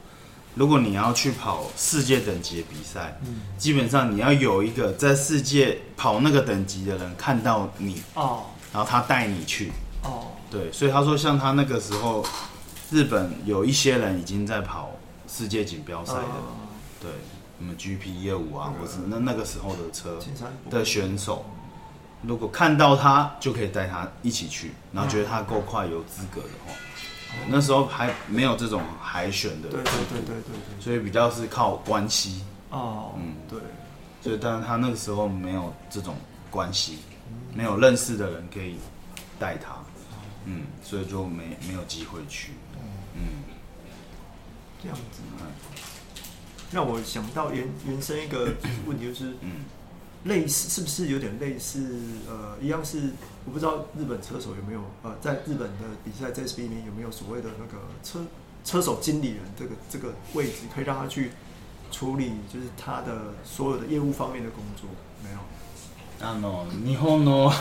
[0.55, 3.14] 如果你要去跑世界等级的比赛，
[3.59, 8.01] 基本上你要有一个在世界跑那个等级的人看到你，
[8.73, 9.71] 然后他带你去。
[10.05, 12.25] 哦，对，所以他说像他那个时候，
[12.91, 14.91] 日本有一些人已经在跑
[15.27, 16.21] 世界锦标赛的，
[17.03, 17.11] 对。
[17.59, 20.16] 什么 GP 业务啊，或是那那个时候的车
[20.71, 21.44] 的选手，
[22.23, 26.73] 如果看到他就可以带他一起去，然后觉得他够快有资格的话，
[27.49, 33.59] 那时候还没有这种海选的，对对对对对，所以比较是靠关系哦，嗯对，
[34.23, 36.14] 所以但是他那个时候没有这种
[36.53, 37.01] 关系，
[37.55, 38.77] 没有认识的人可以
[39.37, 39.73] 带他，
[40.44, 42.53] 嗯，所以就没没有机会去，
[43.16, 43.42] 嗯，
[44.81, 45.78] 这样子。
[46.70, 48.52] 让我想到原原生一个
[48.87, 49.33] 问题，就是
[50.24, 51.96] 类似是不是有点类似
[52.28, 53.11] 呃一样是
[53.44, 58.24] 我不知道日本车手有没有呃在日本的比赛赛事里面有没有所谓的那个车
[58.64, 61.31] 车手经理人这个这个位置可以让他去
[61.90, 64.88] 处理就是他的所有的业务方面的工作
[65.24, 65.38] 没有。
[66.20, 67.52] あの日本の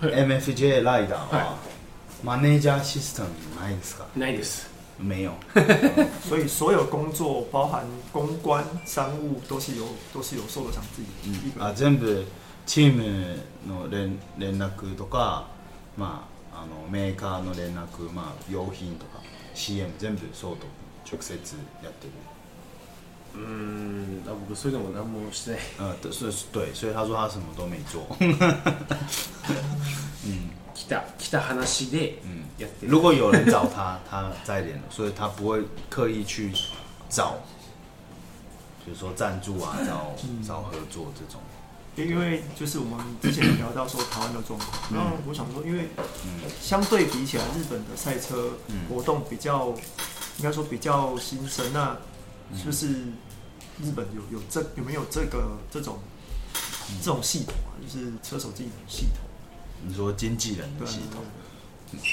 [0.00, 1.58] M F J ライダーは
[2.24, 3.26] マネージャーシスタン
[3.60, 4.06] ないですか。
[4.16, 4.71] ないです。
[5.02, 5.34] 没有
[6.22, 12.24] 所以所有工作包含公关、商務都是有都是有ソロさ自己、うん、あ全部
[12.64, 13.02] チーム
[13.66, 15.48] の連連絡とか、
[15.96, 19.18] まあ、あのメーカーの連絡、まあ、用品とか
[19.54, 20.66] CM 全部そうと
[21.10, 21.34] 直接
[21.82, 22.12] やってる
[23.34, 25.60] うん僕そうでうも何もしてない
[26.12, 26.32] そ对
[26.70, 28.06] 对所以他说他什么都没做
[30.24, 34.80] うん、来た来た話で、う如果有人找他， 他在连。
[34.90, 36.52] 所以他不会刻意去
[37.08, 37.36] 找，
[38.84, 40.14] 比如说赞助啊，找
[40.46, 41.40] 找合作这种。
[41.94, 45.88] 因为就是我们之前聊到说台湾的状况，然后我想说，因为
[46.58, 48.52] 相对比起来，日本的赛车
[48.88, 49.68] 活动比较
[50.38, 51.96] 应该说比较新生，那
[52.64, 53.06] 就是？
[53.82, 55.98] 日本有有这有没有这个这种
[57.00, 57.72] 这种系统啊？
[57.82, 59.20] 就是车手技能系统，
[59.86, 61.24] 你说经纪人系统。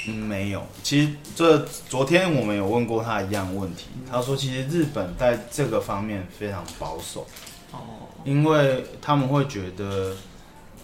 [0.06, 0.62] 嗯，没有。
[0.82, 7.26] 其实这昨天我们有问过他一样问题，他说其实日本在这个方面非常保守，
[7.72, 7.78] 哦，
[8.24, 10.14] 因为他们会觉得，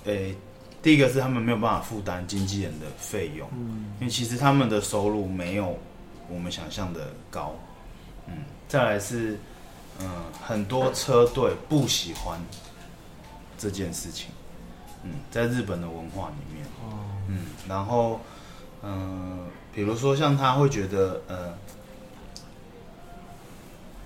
[0.04, 0.34] 诶，
[0.82, 5.76] 第一个是他们没有办法负担经纪人的费用，嗯，因为其实他们的收入没有
[6.30, 7.54] 我们想象的高，
[8.28, 8.34] 嗯，
[8.68, 9.38] 再来是，
[10.00, 10.08] 嗯，
[10.42, 12.40] 很多车队不喜欢
[13.58, 14.28] 这件事情，
[15.02, 16.96] 嗯，在日本的文化里面，哦，
[17.28, 18.18] 嗯，然后。
[18.86, 19.40] 嗯，
[19.74, 21.52] 比如说像他会觉得，呃，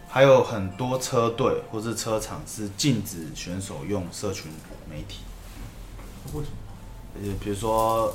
[0.08, 4.50] 还有很多车队或是车厂是禁止选手用社群
[4.88, 5.20] 媒体。
[6.34, 6.56] 为什么？
[7.14, 8.10] 呃，比如说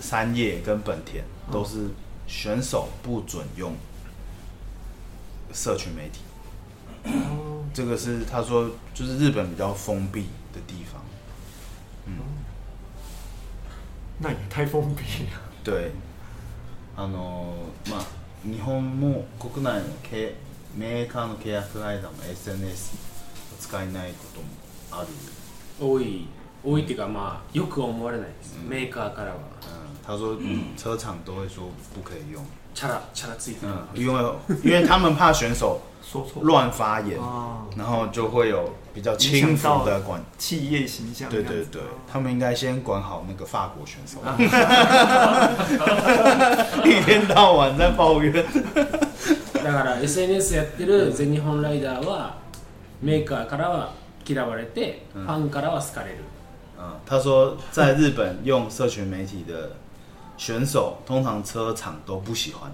[0.00, 1.90] 三叶跟本田都是
[2.26, 3.74] 选手不准用
[5.52, 6.22] 社群媒体。
[7.74, 10.22] 这个是他说，就是日本比较封闭
[10.54, 11.04] 的地方。
[12.06, 12.14] 嗯，
[14.18, 15.42] 那也太封闭了。
[15.70, 15.90] 对
[16.96, 17.54] あの
[17.90, 18.00] まあ
[18.42, 20.34] 日本も国内のけ
[20.74, 22.94] メーカーの契約間も SNS
[23.54, 24.46] を使えないことも
[24.90, 25.08] ある
[25.84, 26.26] 多い
[26.64, 29.36] 多いっていうか、まあよく思われないです、メーカーからは
[30.02, 32.40] 嗯，他说嗯车厂都会说不可以用，
[32.74, 34.22] チャラチャラついてる、嗯，因为
[34.64, 37.16] 因为他们怕选手说 乱发言，
[37.76, 38.64] 然后就会有
[38.98, 41.80] 比较轻浮的管企业形象，对对对，
[42.12, 44.18] 他们应该先管好那个法国选手。
[46.84, 48.32] 一天到晚在抱怨。
[49.54, 52.34] だから SNS やってる全日本ライダーは
[53.00, 53.92] メーカーからは
[54.26, 56.16] 嫌われて、ファンからは好かれる。
[56.76, 59.76] 嗯，他说在日本用社群媒体的
[60.36, 62.68] 选手，通常车厂都不喜欢，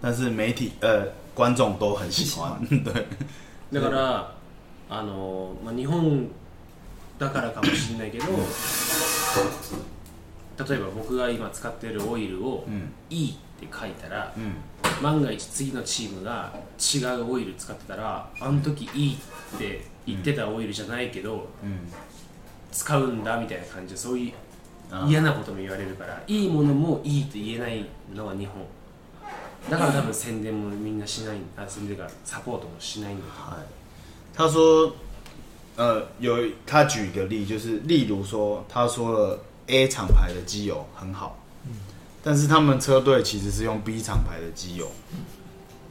[0.00, 1.04] 但是媒体呃
[1.36, 2.58] 观众都很喜欢。
[2.82, 2.92] 对。
[3.72, 4.35] だから
[4.88, 6.28] あの、まあ、日本
[7.18, 8.32] だからかもしれないけど例
[10.76, 12.64] えば僕が今使ってるオイルを
[13.10, 14.34] 「E」って書いたら、
[15.02, 19.16] 万が一次のチームが違うオイル使ってたらあの時「E」
[19.56, 21.48] って言ってたオイルじゃないけど、
[22.72, 24.32] 使うんだみたいな感じでそういう
[25.08, 28.62] 嫌なことも言われるからいいものもいいと言えないのは日本
[29.70, 33.60] だから多分宣伝もみんなしないあ宣伝がサポートもしないんだとはい
[34.36, 34.94] 他说，
[35.76, 41.72] 呃，有他举一个例，就是例如说，他说了 A 厂牌的机油很好，嗯，
[42.22, 44.86] 但是他们车队其实是用 B 厂牌的机油，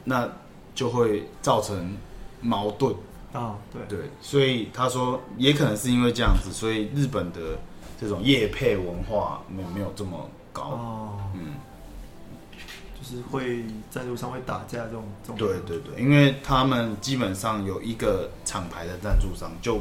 [0.04, 0.30] 那
[0.76, 1.96] 就会造成
[2.40, 2.94] 矛盾
[3.32, 7.58] 啊，对对，所以他说也可能是因为这样子，所以日本的
[8.00, 11.54] 这种业配文化没没有这么高，嗯。
[13.06, 15.04] 是会赞助商会打架这种，
[15.38, 19.78] 对对对，因为他们基本上有一个厂牌的赞助商，就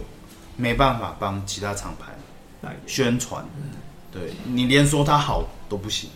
[0.55, 3.43] 没办法帮其他厂牌宣传。
[4.11, 6.09] 对你连说他好都不行，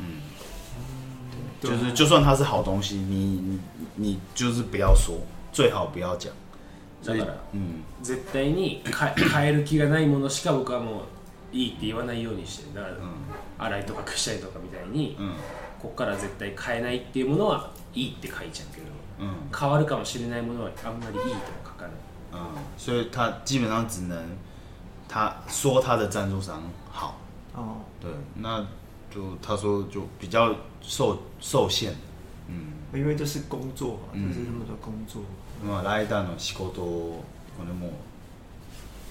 [0.00, 0.20] 嗯，
[1.60, 3.60] 就是就算他是好东西，你你
[3.94, 5.14] 你就是不要说，
[5.52, 6.32] 最好不要讲。
[7.02, 11.02] 所以，嗯，絶対に える気がないものしか僕はもう
[11.52, 12.94] いいって言わないようにして、だから、
[13.66, 15.34] 洗いとかしたりとかみたいに、嗯。
[15.82, 18.80] ここから絶対変えないっていうものはいいって書いちゃうけ
[19.22, 21.88] ど、うん、変わるかもしれないものはあんまりいいとは書かな
[22.44, 22.52] い。
[22.52, 22.56] ん。
[22.78, 24.16] それ、他基本上只能
[25.08, 26.52] 他说他的赞助商
[26.90, 27.16] 好
[27.54, 28.60] 哦，对，那
[29.12, 31.92] 就他说就比较受受限，
[32.48, 35.20] 嗯，因为这是工作嘛，这是他们的工作。
[35.66, 37.24] まあライダーの仕事を
[37.58, 37.90] 可能も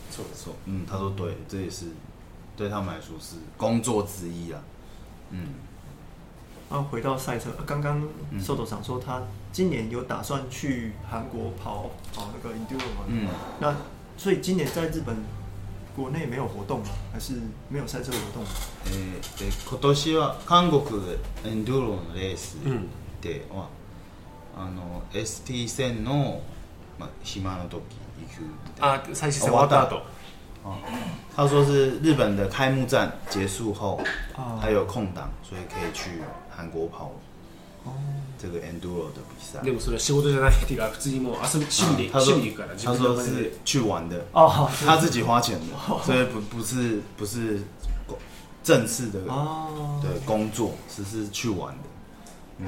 [0.09, 1.87] そうそう，嗯，他说对，这也是
[2.55, 4.61] 对他们来说是工作之一啊，
[5.31, 5.70] 嗯。
[6.71, 8.01] 然回到赛车，刚刚
[8.41, 8.57] 说
[8.97, 13.03] 他今年有打算去韩国跑跑那个 enduro 嘛？
[13.07, 13.27] 嗯，
[13.59, 13.75] 那
[14.15, 15.13] 所以今年在日本
[15.93, 16.85] 国内没有活动吗？
[17.11, 17.33] 还是
[17.67, 18.43] 没有赛车活动？
[19.35, 19.51] 今年
[20.17, 20.81] は韓国
[21.43, 22.55] エンドゥロのレース
[23.21, 23.67] では、
[24.55, 26.39] あの ST 戦の
[26.97, 27.81] まあ暇の時
[28.29, 28.93] 行くみたいな。
[28.95, 30.03] あ、終終わった後。
[30.63, 30.77] 哦，
[31.35, 33.99] 他说是日本的开幕战结束后，
[34.61, 36.21] 他有空档，所以可以去
[36.55, 37.11] 韩国跑
[37.83, 37.91] 哦
[38.37, 39.59] 这个 enduro 的比赛。
[39.63, 45.65] でも仕事じゃないっ普通にも遊び趣味趣味から他说是去玩的哦，他自己花钱的，
[46.03, 47.59] 所以不不是不是
[48.63, 51.89] 正式的哦的工作，只是去玩的。
[52.59, 52.67] 嗯，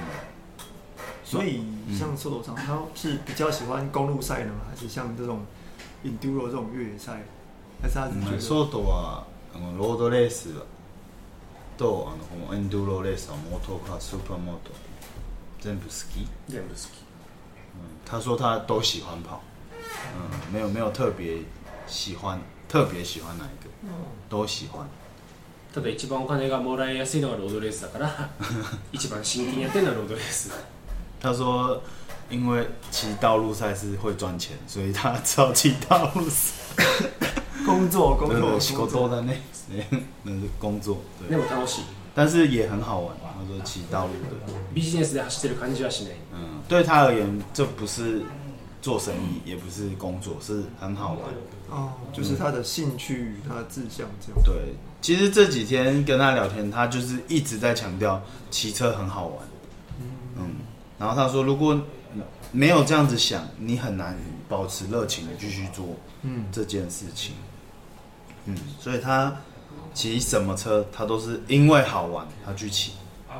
[1.23, 1.61] 所以
[1.95, 5.41] 像车头长，他是比较喜欢公路赛的嘛，还是像这种
[6.03, 7.21] enduro 这种越野赛？
[7.89, 10.49] ソートはあのロードレース
[11.77, 14.71] とあのエンドゥーロレースはモートカースーパーモート
[15.59, 15.95] 全部好き
[16.47, 16.89] 全部好き、うん、
[18.05, 19.37] 他说他都喜欢跑
[19.75, 21.39] 嗯没有没有特别
[21.87, 23.69] 喜欢特别喜欢哪一个、
[24.29, 24.85] 都喜欢
[25.75, 28.29] ただ一番お金がもらいやすいのがロードレースだから
[28.91, 30.51] 一番真剣にやってるのはロードレース
[31.21, 31.79] 他说
[32.31, 39.39] 因为骑道路赛是会赚钱所以他只好骑道路赛工作，工作，工作的内，
[40.23, 40.97] 那是工作，
[41.29, 41.37] 对。
[41.37, 41.59] 那
[42.15, 43.15] 但是也很好玩。
[43.21, 44.53] 他说骑道路的。
[44.73, 46.13] b u s i で走ってる感じはしない。
[46.33, 48.21] 嗯，对他而言，这不是
[48.83, 51.23] 做生意，也不是工作，是很好玩。
[51.71, 54.43] 哦，就是他的兴趣，他的志向这样。
[54.45, 54.53] 对，
[55.01, 59.37] 其实这几天跟他聊天，他就是一直在强调骑车很好玩。
[60.37, 60.53] 嗯，
[60.99, 61.81] 然后他说，如果
[62.51, 64.15] 没有这样子想，你很难
[64.47, 65.83] 保持热情的继续做
[66.21, 67.33] 嗯这件事情。
[68.45, 69.35] 嗯，所以他
[69.93, 72.93] 骑什么车，他都是因为好玩，他去骑。
[73.29, 73.39] 啊，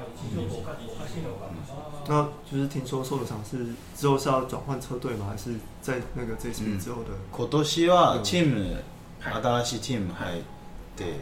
[2.08, 5.28] 那就是听说，受了伤是之后是要转换车队吗？
[5.30, 7.64] 还是在那个这次之后的？
[7.66, 8.68] 今年啊，team
[9.32, 10.40] 阿达西 team，还
[10.96, 11.20] 对，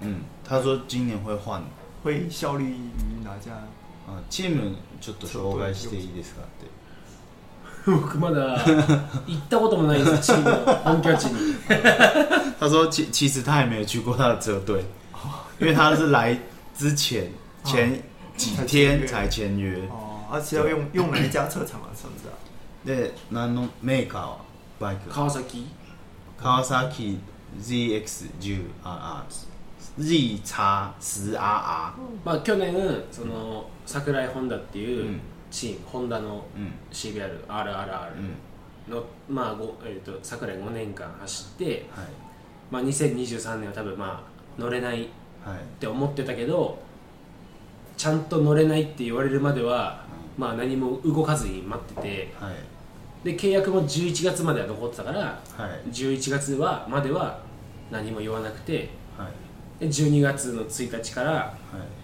[0.00, 1.62] 嗯，他说今年会换，
[2.02, 2.78] 会效力于
[3.24, 3.52] 哪家？
[4.06, 6.46] 啊，team，ちょっと紹介していいですか？
[6.60, 6.68] 对。
[7.84, 8.56] 福马达，
[9.26, 10.44] 行ったこともないチーム、
[10.84, 11.06] 本に。
[12.58, 14.82] 他说其其实他还没有去过他的车队，
[15.58, 16.34] 因为他是来
[16.74, 17.30] 之前
[17.62, 18.02] 前
[18.38, 19.80] 几天才签约。
[19.90, 22.32] 哦，而且要用用了一家车厂啊，是不是啊？
[22.86, 24.32] 对，那弄 Make a
[24.80, 27.18] bike，Kawasaki，Kawasaki
[27.62, 31.36] ZX-RR，Z 叉 RR。
[32.24, 32.72] まあ去年
[33.12, 35.20] その桜井ホンダっていう。
[35.54, 36.44] チームホンダの
[36.90, 37.70] CBRRRR
[38.88, 42.06] の、まあごえーと、と昨年5年間走って、はい
[42.72, 45.06] まあ、2023年は多分まあ乗れないっ
[45.78, 46.76] て思ってたけど、はい、
[47.96, 50.04] ちゃんと乗れないって言われるまでは、
[50.36, 52.56] うん、まあ、何も動かずに待ってて、はい、
[53.24, 55.40] で契約も11月までは残ってたから、は
[55.86, 57.40] い、11月はまでは
[57.92, 59.26] 何も言わなくて、は
[59.78, 62.03] い、で12月の1日から、はい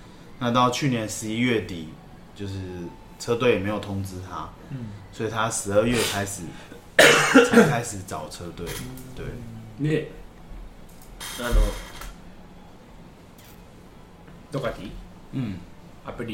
[0.43, 1.87] 那到去年十一月底，
[2.33, 2.55] 就是
[3.19, 6.41] 车队也没有通知他，嗯，所以他十二月开始
[7.47, 8.65] 才开始找车队，
[9.15, 9.23] 对。
[9.77, 10.05] ん、
[16.05, 16.29] アプう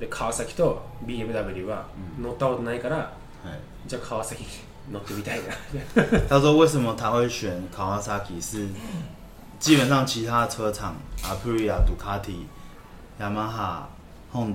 [0.00, 1.84] で川崎と BMW は
[2.18, 3.04] 乗ったことないから、は
[3.52, 4.44] いじゃあ川崎
[6.28, 8.40] 他说：“为什么他会选卡瓦萨奇？
[8.40, 8.66] 是
[9.60, 12.44] 基本上其他车厂，阿普利亚、杜卡迪、
[13.20, 13.88] 雅马哈、
[14.34, 14.50] u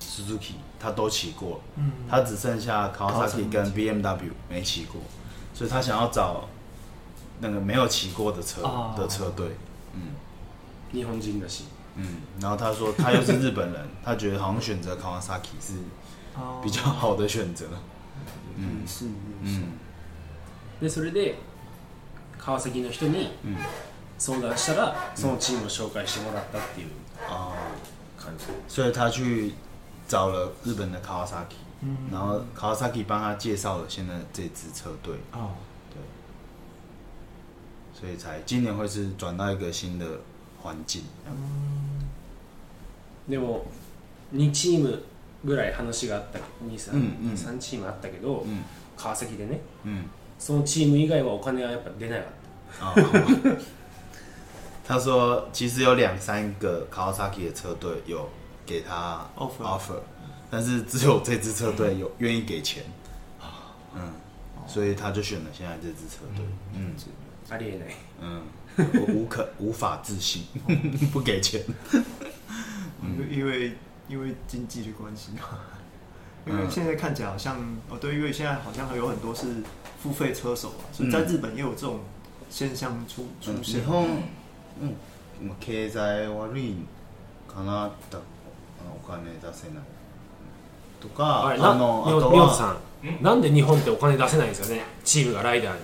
[0.00, 1.60] z 斯 k 奇，他都骑过，
[2.08, 5.00] 他只剩下卡瓦萨基跟 BMW 没骑过，
[5.54, 6.46] 所以他想要找
[7.38, 8.60] 那个没有骑过的车
[8.96, 9.46] 的车队。
[9.94, 10.00] 嗯，
[10.92, 11.66] 霓虹金的心。
[12.00, 15.72] 嗯，然后他说他又是日本人， 他觉得好像选择卡瓦萨奇是
[16.62, 17.64] 比较好的选择。”
[20.80, 21.36] でそれで
[22.38, 23.30] 川崎の人に
[24.18, 26.88] 相談したら、そのチームを紹介してもらったっていう
[28.16, 29.52] 感じ、所以他去
[30.08, 31.56] 找了日本的川崎、
[32.10, 35.50] 然后川崎帮他介绍了现在这支车队哦，
[35.92, 36.00] 对，
[38.00, 40.04] 所以才今年会是转到一个新的
[40.62, 41.02] 环境。
[43.28, 43.66] でも
[44.32, 45.02] 2チーム
[45.44, 48.62] ぐらい話があった23、うんうん、3チームあったけど、うん、
[48.96, 50.04] 川崎でね、うん、
[50.38, 53.68] そのチーム以外はお金はやっぱ出なかった。
[54.88, 58.18] 他说，其实有两三个 Kawasaki 的车队有
[58.64, 60.00] 给他 offer，, offer
[60.50, 62.82] 但是只有这支车队有愿意给钱，
[63.94, 64.10] 嗯，
[64.66, 66.42] 所以他就选了现在这支车队，
[66.74, 66.94] 嗯，
[67.50, 67.84] 阿列呢，
[68.22, 70.44] 嗯，无可无法置信，
[71.12, 71.62] 不给钱，
[73.30, 73.74] 因为。
[74.08, 75.30] 因为经济的关系
[76.46, 77.56] 因为现在看起来好像
[77.90, 79.62] 哦，对，因为现在好像有很多是
[80.02, 82.00] 付费车手啊，所以在日本也有这种
[82.48, 83.80] 现象出出现。
[83.80, 83.94] 日本、
[85.46, 86.74] まあ、経済悪い
[87.46, 88.18] かなだ
[88.88, 89.86] お金出せない
[91.02, 94.82] とか、あのあとはさんなんで日本ってお金出せないんですかね。
[95.04, 95.80] チームがライダーに。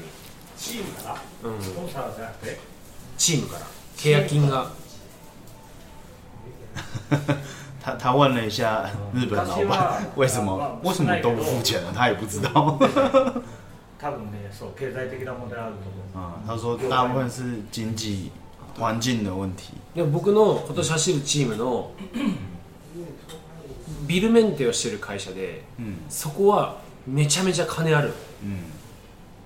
[0.56, 1.50] チームから？
[1.50, 1.62] うん。
[1.62, 2.58] スポンサーじゃなくて。
[3.18, 3.66] チームから
[3.98, 4.70] 契約金が。
[7.84, 12.78] 他他问了一下日本老板 为什么为什么都不付钱了，他也不知道。
[14.00, 14.10] 他
[16.56, 18.30] 说大部分是经济
[18.78, 19.74] 环境的问题。
[19.94, 21.90] で僕の今年走るチームの
[24.06, 25.62] ビルメンテをしてる会社で、
[26.08, 26.76] そこは
[27.06, 28.14] めちゃめちゃ金ある。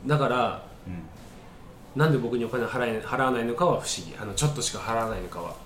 [0.07, 0.63] だから、
[1.97, 4.15] なんで僕にお金払払わないのかは不思議。
[4.23, 5.57] あのちょっとしか払わないのかは。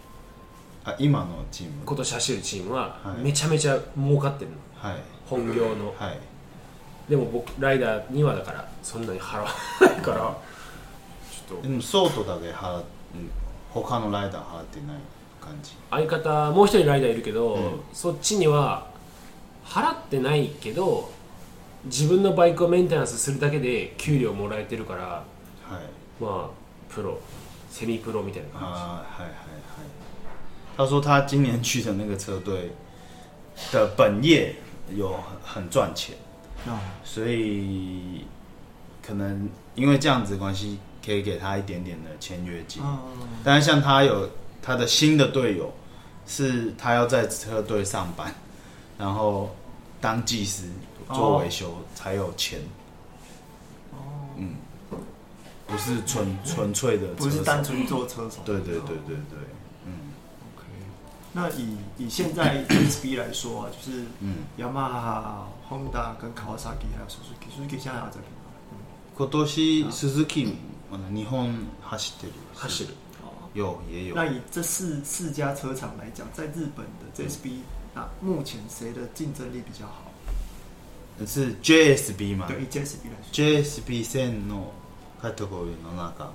[0.85, 6.19] あ今のチーム今年走るチームはめちゃめちゃ儲かってるの、はい本業の、はい
[7.09, 9.49] でも僕ライダーにはだからそんなに払わ
[9.81, 10.37] ないから
[11.49, 12.85] ちょっでもソートだけ払っ
[13.71, 14.97] 他のライダー払ってない
[15.41, 18.87] 感じ相方もう一人ライダーいるけど、うんそっちには
[19.65, 21.11] 払ってないけど
[21.87, 25.25] 自分のバイクをメンテナンスするだけで給料もらえてるからは
[25.81, 27.19] いまあプロ
[27.71, 29.52] セミプロみたいな感あーはいはい
[30.77, 32.71] 他说他今年去的那个车队
[33.71, 34.55] 的本业
[34.95, 35.15] 有
[35.45, 36.15] 很赚钱，
[36.67, 38.25] 哦，所以
[39.03, 42.83] 可能因为这样子关系，可以给他一点点的签约金。
[42.83, 42.99] 哦，
[43.45, 44.29] 但是像他有
[44.63, 45.73] 他的新的队友，
[46.27, 48.33] 是他要在车队上班，
[48.99, 49.55] 然后
[50.01, 50.65] 当技师
[51.13, 52.59] 做维修才有钱。
[53.93, 53.99] 哦，
[54.39, 54.55] 嗯，
[55.67, 58.39] 不是纯纯粹的，不是单纯做车手。
[58.47, 59.52] 对对对对对。
[61.35, 68.27] 那以以现在 j s b 来说啊，就是，嗯，雅马哈、Honda 跟 Kawasaki 还有 Suzuki，Suzuki 现在还在牌？
[68.71, 70.53] 嗯，今年 Suzuki
[70.91, 72.93] 在日本跑着的，跑着的，
[73.55, 74.15] 有也有。
[74.15, 77.61] 那以这四四家车厂来讲，在日本的 JSP，
[77.95, 80.03] 那目前谁的竞争力比较好？
[81.27, 82.47] 是 j s b 嘛？
[82.47, 84.73] 对 j s b 来说 j s b s の n o
[85.23, 86.29] k a w a g u c h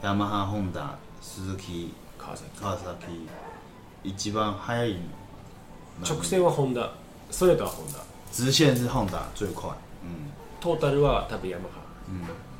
[0.00, 1.88] Yamaha、Honda、Suzuki、
[2.18, 3.28] Kawasaki。
[4.04, 4.98] 一番速いの
[6.08, 6.92] 直線はホンダ
[7.30, 7.98] ストレートはホンダ
[8.38, 9.70] 直線是 Honda 最快，
[10.60, 11.80] トータルは多分ヤマハ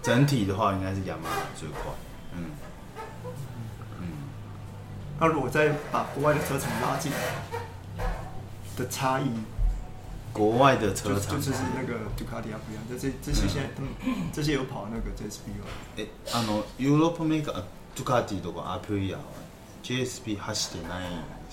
[0.03, 1.77] 整体的话应该是雅马哈最快，
[2.33, 2.45] 嗯
[5.21, 7.19] 那如果再把国外的车厂拉进来
[8.77, 9.25] 的差异，
[10.33, 13.71] 国外的车厂就，是那个杜卡迪亚不一样，这这这些现在
[14.33, 15.67] 这些有跑那个 JSP 吗？
[15.99, 19.13] 哎，あのヨーロッパメーカー、ティとかアプリ
[19.89, 21.03] JSP 走ってない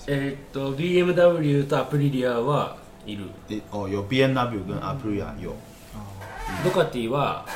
[0.08, 2.76] えーっと BMW とアプリリアは
[3.06, 5.54] いるでおよ BMW 跟アプリリアよ
[6.62, 7.46] ドカティは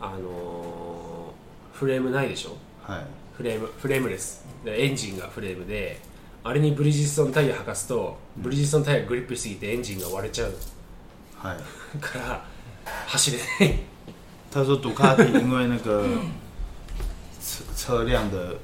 [0.00, 5.98] あのーフレームないでしょはいフレームフレームレスエンジンがフレームで
[6.42, 10.54] あれにブリヂストンタイヤ履かすとブリヂストンタイヤがグリップしすぎてエンジンが割れちゃう
[11.36, 12.44] はいから
[13.08, 13.78] 走れない
[14.50, 16.04] 他说杜卡迪因为那个
[17.38, 18.56] 车车辆的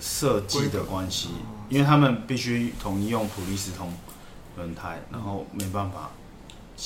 [0.00, 1.28] 设计的关系，
[1.68, 3.92] 因为他们必须统一用普利司通
[4.56, 6.10] 轮胎，然后没办法，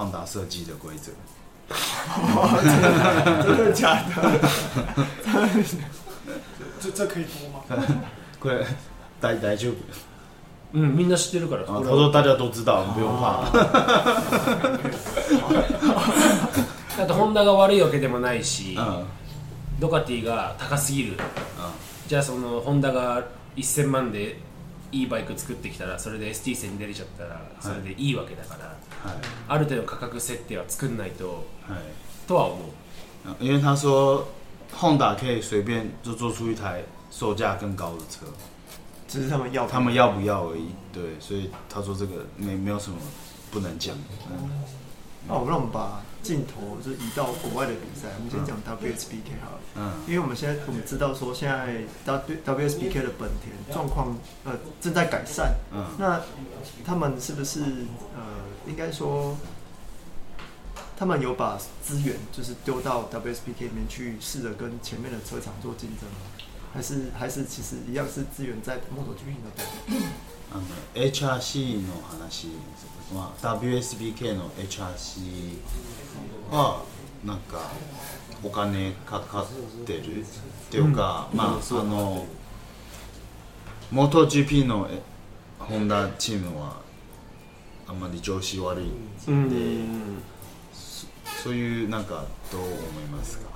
[0.00, 0.02] 以，
[0.98, 1.12] 所以，
[1.70, 4.40] 真的假的？
[6.80, 7.48] 这这可以播
[7.78, 7.84] 吗？
[8.40, 8.66] これ
[9.20, 9.76] 大大丈夫。
[10.72, 11.62] 嗯，みんな知ってるから。
[11.62, 13.44] 啊，他说大家都知道，不用怕。
[17.06, 18.76] ホンダが悪いわけでもないし、
[19.78, 21.16] ドカティが高すぎる。
[22.08, 23.22] じゃあそのホンダが
[23.56, 24.36] 1000万で
[24.92, 28.64] いいバイク作ってきたらそれで ST 線に出れちゃったらそれでいいわけだから、
[29.08, 31.78] はい、ある程度価格設定は作んないと、はい、
[32.26, 34.26] とは思う因为他说
[34.72, 38.26] Honda 可以随便就做出一台售价更高的车
[39.06, 42.96] 只是他们要他们要不要而已对所以他说这个没没有什么
[43.50, 43.96] 不能讲、
[44.30, 44.48] 嗯、
[45.28, 49.60] 那我认吧镜头就移到国外的比赛，我们先讲 WSBK 好了。
[49.76, 49.92] 嗯。
[50.06, 54.14] 因为我们现在我们知道说，现在 WWSBK 的本田状况
[54.44, 55.54] 呃正在改善。
[55.72, 55.86] 嗯。
[55.98, 56.20] 那
[56.84, 57.62] 他们是不是
[58.14, 59.36] 呃应该说，
[60.96, 66.18] 他们有把资源就是丢到 WSBK 里面去，试着跟前面的车厂做竞争吗？
[66.72, 69.48] 还是还是其实一样是资源在摸索均衡的。
[69.86, 69.96] 嗯。
[69.96, 69.96] 嗯。
[69.96, 69.96] 嗯。
[69.96, 69.96] 嗯。
[70.04, 70.06] 嗯。
[70.60, 70.62] 嗯。
[70.62, 70.62] 嗯。
[70.68, 70.68] 嗯。
[70.68, 70.76] 嗯。
[71.00, 71.00] 嗯。
[71.00, 71.88] 嗯。
[71.88, 71.94] 嗯。
[74.34, 74.38] 嗯。
[74.58, 74.60] 嗯。
[74.60, 75.99] 嗯。
[76.50, 76.82] は
[77.24, 77.58] なんか
[78.44, 80.26] お金かかってるっ
[80.68, 82.26] ていうか、うん、まああの
[83.90, 84.88] 元 GP の
[85.58, 86.76] ホンダチームは
[87.86, 90.22] あんまり調子悪いんで、うん
[90.72, 91.06] そ、
[91.44, 92.74] そういうなんかどう思い
[93.10, 93.50] ますか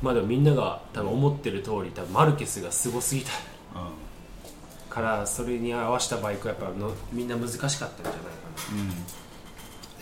[0.00, 3.30] まあでもみんなが多分思ってる通り多分マルケスがすごすぎた、
[3.78, 8.90] うん、からそれに合わせたバイクはやっぱのみんな難しかったんじゃないかな、うん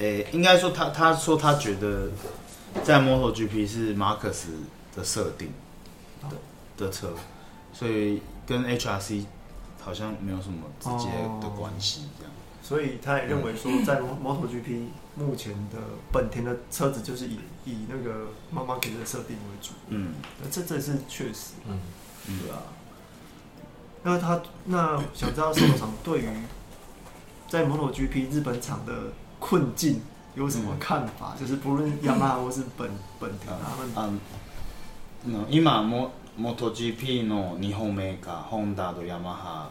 [0.01, 2.09] 诶，应该说他他说他觉得
[2.83, 4.49] 在 MotoGP 是马克斯
[4.97, 5.53] 的设定
[6.23, 6.37] 的
[6.87, 7.13] 的车，
[7.73, 9.27] 所以跟 HRC
[9.83, 11.11] 好像没有什么直接
[11.43, 12.31] 的关系样。
[12.63, 14.87] 所以他也认为说，在 MotoGP
[15.17, 15.79] 目前的
[16.11, 19.73] 本田的车子就是以以那个马马克的设定为主。
[19.89, 21.55] 嗯，那这这是确实。
[21.69, 21.79] 嗯，
[22.43, 22.63] 对啊。
[24.03, 26.27] 那他那想知道，市场对于
[27.51, 28.95] 在 MotoGP 日本厂的。
[29.41, 30.01] 困境
[30.36, 31.34] 有什么看法？
[31.41, 32.88] 就是不论或是本
[33.18, 33.53] 本田
[33.95, 34.20] 他们。
[35.51, 39.70] 今も m o g p の日本メーカーホンダとヤマハ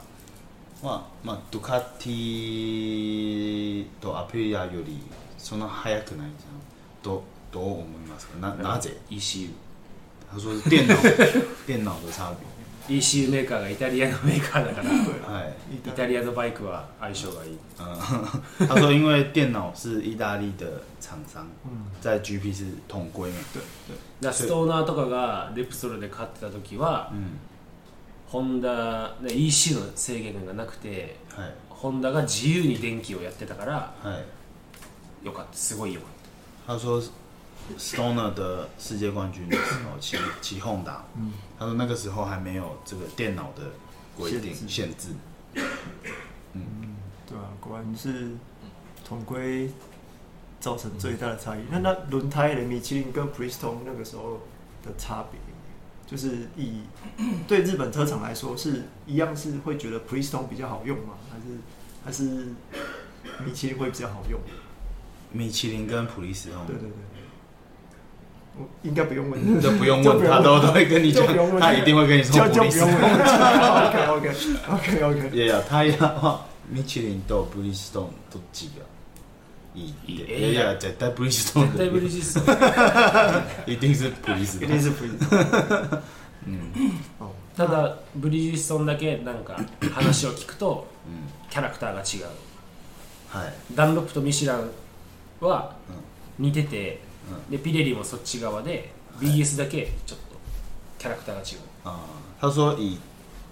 [0.84, 5.00] は、まあ、ドゥカティとアプリアより
[5.40, 6.62] そんな速くないじゃん
[7.02, 9.50] どどう思いますかななぜ ECU
[10.32, 10.96] 他说是电脑
[11.66, 12.46] 電脑的差别
[12.90, 14.90] EC メーカーがイタリアのメーカーだから
[15.32, 17.58] はい、イタリアのバイクは相性がいい。
[17.80, 21.48] 嗯、他说因为电脑是意大利的厂商，
[22.02, 23.36] 在 GP 是同归美。
[23.54, 23.96] 对对。
[24.20, 27.12] 那ストーナーとかがレプソルで買ってた時は、
[28.28, 31.16] ホンダ EC の制限がなくて、
[31.70, 34.20] ホンダが自由に電気をやってたから、は
[35.22, 36.76] い、よかったすごいよかった。
[36.76, 37.00] 他说
[37.78, 41.06] Stoner 的世界冠军的时候，起起哄打，
[41.58, 43.62] 他说那个时候还没有这个电脑的
[44.18, 45.10] 规定限制。
[46.54, 46.64] 嗯，
[47.28, 48.30] 对啊，果然是
[49.08, 49.70] 统规
[50.60, 51.60] 造成最大的差异。
[51.70, 54.40] 那那轮胎的米其林跟普 r e s t o n e 那个时候
[54.84, 55.40] 的差别，
[56.08, 56.82] 就是以
[57.48, 61.14] 对日本车厂来说是一样，是会觉得 p r e s t o n 比较好用吗？
[61.32, 61.56] 还是
[62.06, 62.48] 还是
[63.44, 64.40] 米其林会比较好用？
[65.32, 67.09] 米其林跟普利斯通，对对对。
[68.84, 71.26] 应该不用问，这不用问，他都都会跟你讲，
[71.60, 72.44] 他一定会跟你说。
[72.44, 72.60] OK
[74.12, 75.34] OK OK OK。
[75.34, 78.84] いやいやタイヤはミチリンとブリヂストンどっちが
[79.76, 80.52] いい？
[80.52, 81.68] いや絶対ブリトン。
[81.68, 82.22] 絶対ブリトン。
[83.74, 84.94] 一定是一定是う
[87.56, 89.58] ただブリヂストンだけなんか
[89.94, 90.88] 話を聞くと
[91.50, 92.34] キャラクターが違う。
[93.38, 93.54] はい。
[93.76, 94.70] ダンロップとミシュラン
[95.40, 95.74] は
[96.38, 97.09] 似てて。
[97.30, 98.84] 嗯，对，皮雷利是往那边
[99.20, 100.16] ，BS 只有，角
[101.02, 101.36] 色不同。
[101.92, 102.02] 啊，
[102.40, 102.98] 他说以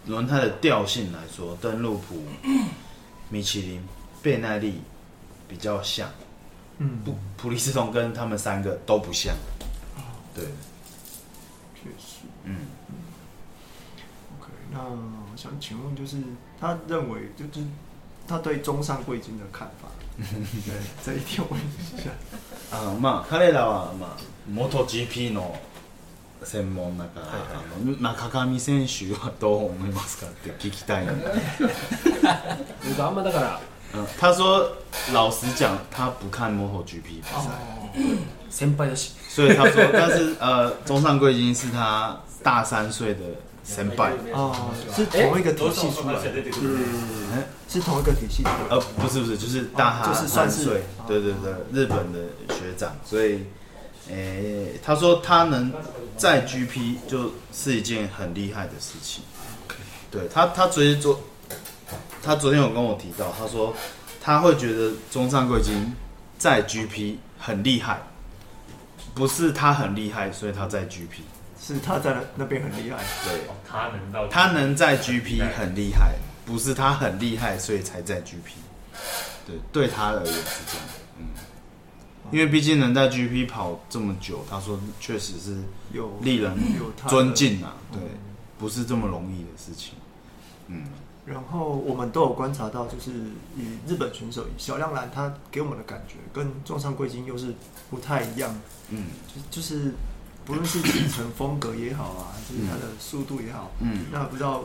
[0.07, 2.21] 轮胎的调性来说，登路普、
[3.29, 3.81] 米其林、
[4.21, 4.81] 倍耐力
[5.47, 6.09] 比较像，
[7.05, 9.35] 普普利斯通跟他们三个都不像。
[10.33, 10.43] 对，
[11.75, 12.53] 确实，嗯
[14.39, 14.77] OK，那
[15.35, 16.17] 想请问就是
[16.59, 17.65] 他认为就是
[18.27, 19.87] 他对中上贵金的看法？
[20.17, 20.33] 对，
[21.05, 22.09] 这一点问一下。
[22.71, 25.57] あのまあ彼らは、まあ、元 GP の
[26.43, 31.07] 専門だから、中上選手はどう思いますかって聞きたいん
[32.89, 33.61] 僕あんまだから
[34.19, 34.69] 他说
[35.13, 37.39] 老实讲他不看 m o g p 比赛
[38.49, 43.21] 先輩だし所以他说但是呃中上贵金是他大三岁的
[43.67, 44.55] 三百哦，
[44.95, 48.41] 是同一个体系出来，的，嗯，是同一个体系。
[48.69, 52.19] 呃，不是不是，就是大哈三岁，对对对，日本的
[52.55, 53.41] 学长，所以，
[54.09, 55.71] 诶，他说他能
[56.15, 59.21] 在 GP 就是一件很厉害的事情。
[60.09, 61.19] 对他，他昨天昨
[62.23, 63.75] 他昨天有跟我提到，他说
[64.21, 65.93] 他会觉得中上贵金
[66.37, 68.01] 在 GP 很厉害，
[69.13, 71.19] 不是他很厉害，所以他在 GP。
[71.75, 76.15] 是他在那边很厉害，对，他能到他能在 GP 很厉害，
[76.45, 78.53] 不是他很厉害，所以才在 GP，
[79.45, 80.87] 对，对他而言是这样，
[81.19, 81.25] 嗯，
[82.31, 85.61] 因为毕竟能在 GP 跑这么久，他说确实是
[85.91, 86.53] 有令人
[87.09, 87.99] 尊敬啊，对，
[88.57, 89.95] 不是这么容易的事情，
[90.67, 90.85] 嗯，
[91.25, 93.11] 然后我们都有观察到，就是
[93.57, 97.53] 以日本选手小亮兰，他给我们的感觉跟撞上贵金又是
[97.89, 98.55] 不太一样，
[98.89, 99.91] 嗯，就就是。
[100.47, 103.69] 不论是骑程风格也好啊，就是他的速度也好，
[104.13, 104.63] 那不知道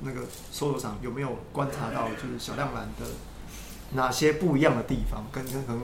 [0.00, 0.20] 那个
[0.50, 3.06] 搜索厂有没有观察到，就是小亮男的
[3.94, 5.24] 哪些不一样的地方？
[5.32, 5.80] 跟跟可能，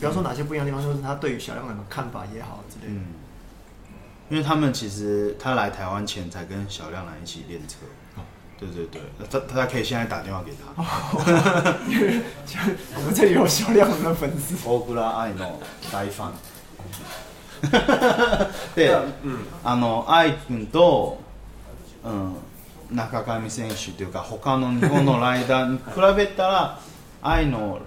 [0.00, 3.00] 比方说哪些不一样的地方，就是他对于小亮男的看法也好之类的。
[4.30, 7.76] 因为他们其实他来台湾前才跟小亮男一起练车，
[8.58, 10.64] 对对对，他家可以现在打电话给他。
[12.96, 14.54] 我们这里有小亮男的粉丝。
[18.76, 19.08] で、うん、
[19.64, 21.18] あの愛君と、
[22.04, 22.12] う
[22.92, 26.80] ん、中上選手というか他の日本のライダーに比べたら
[27.22, 27.80] 愛の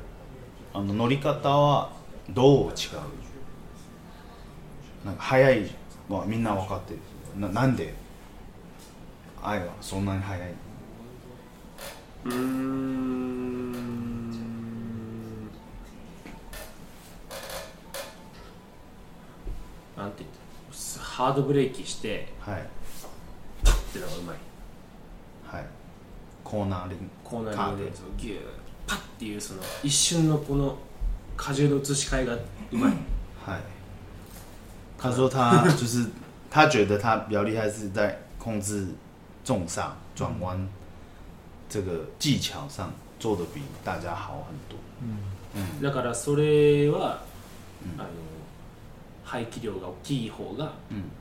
[0.74, 1.90] あの乗り方は
[2.30, 2.76] どう違う
[5.06, 5.72] なんか速い
[6.10, 7.00] のはみんな分かってる
[7.40, 7.94] ななんで
[9.44, 10.54] 愛はそんなに速い
[12.26, 13.41] うん
[20.02, 22.64] なんて言ったハードブレーキして、はい、
[23.64, 24.36] パッてのがうまい
[25.46, 25.66] はい
[26.44, 28.42] コーナーリングコーナーリングでギュー
[28.88, 30.76] パッていうその一瞬のこの
[31.48, 32.40] 荷重の移し替えがう
[32.72, 32.92] まい、
[33.46, 33.62] はい
[34.98, 36.08] 他说他就是
[36.52, 38.88] 他觉得他比较厉害是在控制
[39.44, 40.60] 重刹转弯
[41.68, 44.78] 这个技巧上做的比大家好很多。
[45.56, 47.16] 嗯、だからそれは、
[47.84, 48.10] うあの
[49.32, 50.74] 排気量が大きい方が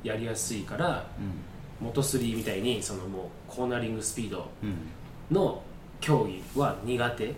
[0.03, 1.07] やりやすいから、
[1.81, 4.49] うん、元3みたいにそのもうコーナリングスピード
[5.31, 5.63] の
[6.01, 7.35] 競技は苦手、うん、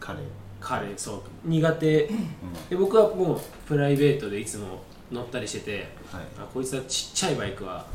[0.00, 0.18] 彼
[0.58, 2.18] 彼そう苦手、うん、
[2.70, 5.76] で僕はもうプライベートでいつも乗ったりしてて、
[6.10, 7.86] はい、あこいつはちっちゃいバイクは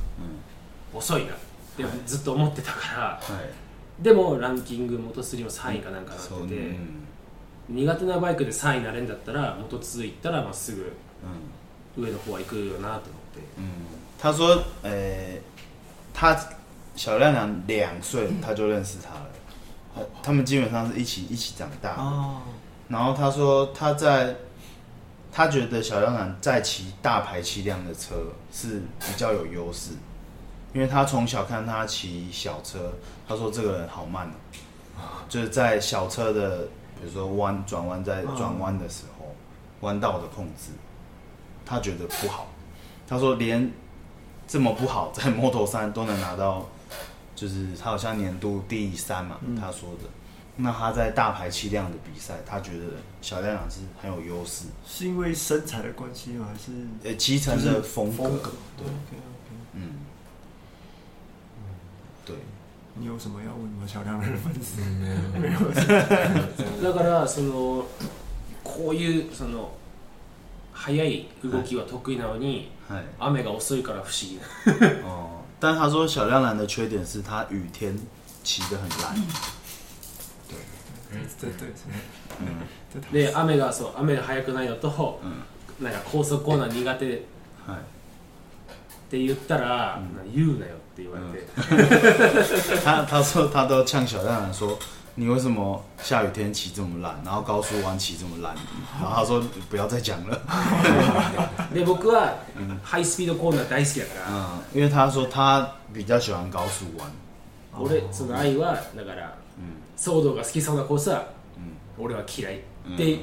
[0.93, 1.35] 遅いなっ
[1.75, 3.49] てずっと思ってたから、はいはい、
[4.01, 6.75] でもランキング元3も3位かなんかなってて、
[7.67, 10.93] 苦手なバイクで3位になれるんだったら元2いったらまっすぐ
[12.03, 13.03] 的话，一个哪等？
[13.33, 13.63] 对，嗯，
[14.19, 14.91] 他说，呃，
[16.13, 16.35] 他
[16.95, 20.05] 小亮亮两岁，他就认识他了。
[20.21, 22.41] 他们基本上是一起一起长大的。
[22.89, 24.35] 然后他说，他在
[25.31, 28.15] 他觉得小亮亮在骑大排气量的车
[28.51, 29.91] 是比较有优势，
[30.73, 32.91] 因为他从小看他骑小车，
[33.27, 34.29] 他说这个人好慢
[34.97, 36.63] 哦，就是在小车的，
[36.99, 39.33] 比如说弯转弯在转弯的时候，
[39.79, 40.71] 弯道的控制。
[41.65, 42.47] 他觉得不好，
[43.07, 43.69] 他说连
[44.47, 46.65] 这么不好， 在摩托三都能拿到，
[47.35, 49.39] 就是他好像年度第三嘛。
[49.59, 50.09] 他说的，
[50.55, 52.83] 那他在大排气量的比赛，他觉得
[53.21, 54.65] 小亮亮是很有优势。
[54.87, 56.47] 是因为身材的关系吗？
[56.51, 56.71] 还是
[57.03, 58.51] 呃，骑乘的风格？
[58.77, 59.89] 对，OK，OK，嗯，
[61.57, 61.63] 嗯，
[62.23, 62.35] 对。
[62.97, 63.63] 你有什么要问？
[63.71, 63.85] 吗？
[63.85, 64.79] 小亮亮的粉丝？
[64.81, 65.59] 没有，没有。
[66.81, 67.83] だからその
[68.63, 69.74] こういうその
[70.75, 74.29] 速い動きは得意なのに、はい、雨が遅いから不思
[74.75, 74.91] 議な
[75.59, 77.97] 但他说小亮蓝的缺点是他雨天
[78.43, 79.15] 骑得很烂。
[81.39, 81.49] 对，
[83.09, 85.19] 对で雨がそう雨が速くないのと、
[85.79, 87.05] なんか高速コーナー苦手。
[87.05, 87.15] はい。
[87.15, 87.21] っ
[89.09, 89.99] て言ったら、
[90.33, 92.05] 言うなよって言われて。
[92.83, 94.77] 他他说他都呛小亮蓝说。
[95.17, 98.53] 你为什么下雨天骑这么烂，然后高速弯骑这么烂？
[99.01, 100.41] 然后他说不要再讲了。
[100.45, 107.09] h i g h Speed Corner 大好き嗯，因为他说他比较喜欢高速弯。
[107.73, 109.31] 俺その愛はだから、
[109.97, 111.23] が好きそうなコースは、
[111.97, 112.59] 俺は嫌い。
[112.97, 113.19] で、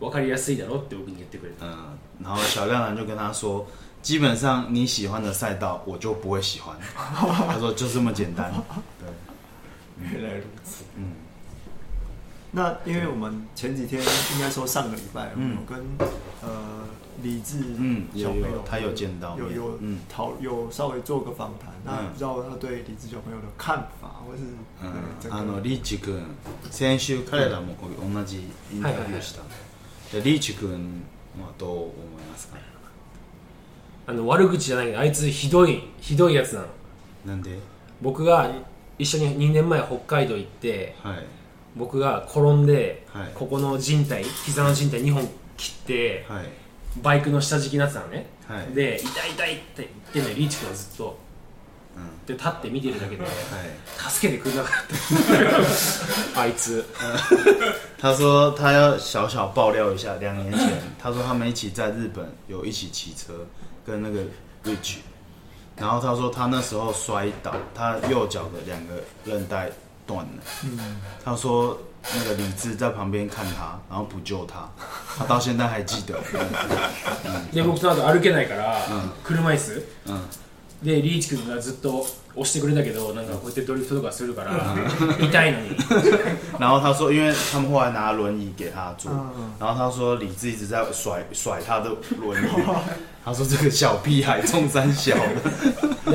[0.00, 1.66] わかりやすいだろって僕に言ってくれた。
[1.66, 1.76] 嗯，
[2.22, 3.64] 然后小亮男就跟他说，
[4.00, 6.76] 基本上你喜欢的赛道，我就不会喜欢。
[7.16, 8.52] 他说就这么简单。
[9.98, 10.84] 对，原来如此。
[10.96, 11.21] 嗯。
[12.54, 14.00] 那因为我们前几天
[14.34, 15.80] 应该说上个礼拜，我跟
[16.42, 16.84] 呃
[17.22, 17.60] 李志
[18.14, 24.42] 小朋友他有见到有有讨有稍微做个访谈，那不知道他对李志小朋友的看法，或是
[25.30, 26.14] あのリーチ君
[26.70, 29.40] 先週彼らも同じインタビューした。
[30.20, 30.68] リーチ君
[31.40, 31.90] はどう思い
[32.30, 32.58] ますか。
[34.04, 36.66] あの悪口じゃないけどあいつひどいひどいやつなの。
[37.28, 37.58] なんで？
[38.02, 38.50] 僕が
[38.98, 40.94] 一緒に2年前北海道行って。
[41.02, 41.26] はい。
[41.76, 46.46] 僕が転んで、はい、ここの靭帯膝の靭帯2本切って、はい、
[47.02, 51.18] バイクの下敷きになってたのね、はい、で痛い痛いって言ってんのよリーチ君はずっと、
[51.96, 53.24] うん、で立って見てるだけで、
[53.96, 56.84] 助けてくれなかった あいつ
[57.98, 60.58] 他说他要小小爆料一下两年前
[61.02, 63.32] 他说他们一起在日本有一起骑车
[63.86, 64.20] 跟那个
[64.64, 64.96] Rich
[65.76, 69.70] 然后他说他那时候摔倒他右脚的两个韧带
[70.06, 70.30] 断了。
[70.64, 70.78] 嗯，
[71.24, 71.78] 他说
[72.16, 74.68] 那个李智在旁边看他，然后补救他，
[75.18, 76.18] 他到现在还记得。
[77.50, 78.76] 你不知道的，歩けないから、
[79.26, 79.84] 車椅子。
[80.06, 80.20] 嗯。
[80.82, 85.76] で李智がずっと押してくれけど、なんかこうやってドリフトとかするから痛いのに。
[86.58, 89.12] 然后他说，因为他们后来拿轮椅给他坐，
[89.60, 91.84] 然后他说李智一直在甩甩他的
[92.18, 92.48] 轮椅，
[93.24, 95.14] 他说这个小屁孩冲山小。
[96.04, 96.14] 那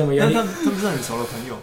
[0.70, 1.62] 们是很熟的朋友吗？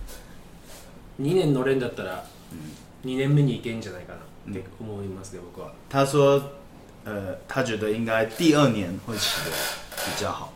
[1.21, 2.25] 2年乗れんだったら
[3.05, 4.13] 2年目に行けんじゃないか
[4.47, 5.71] なって思いますね、僕は。
[5.87, 6.41] 他说
[7.03, 9.51] 呃，他觉得应该第二年会骑的
[10.05, 10.51] 比较好。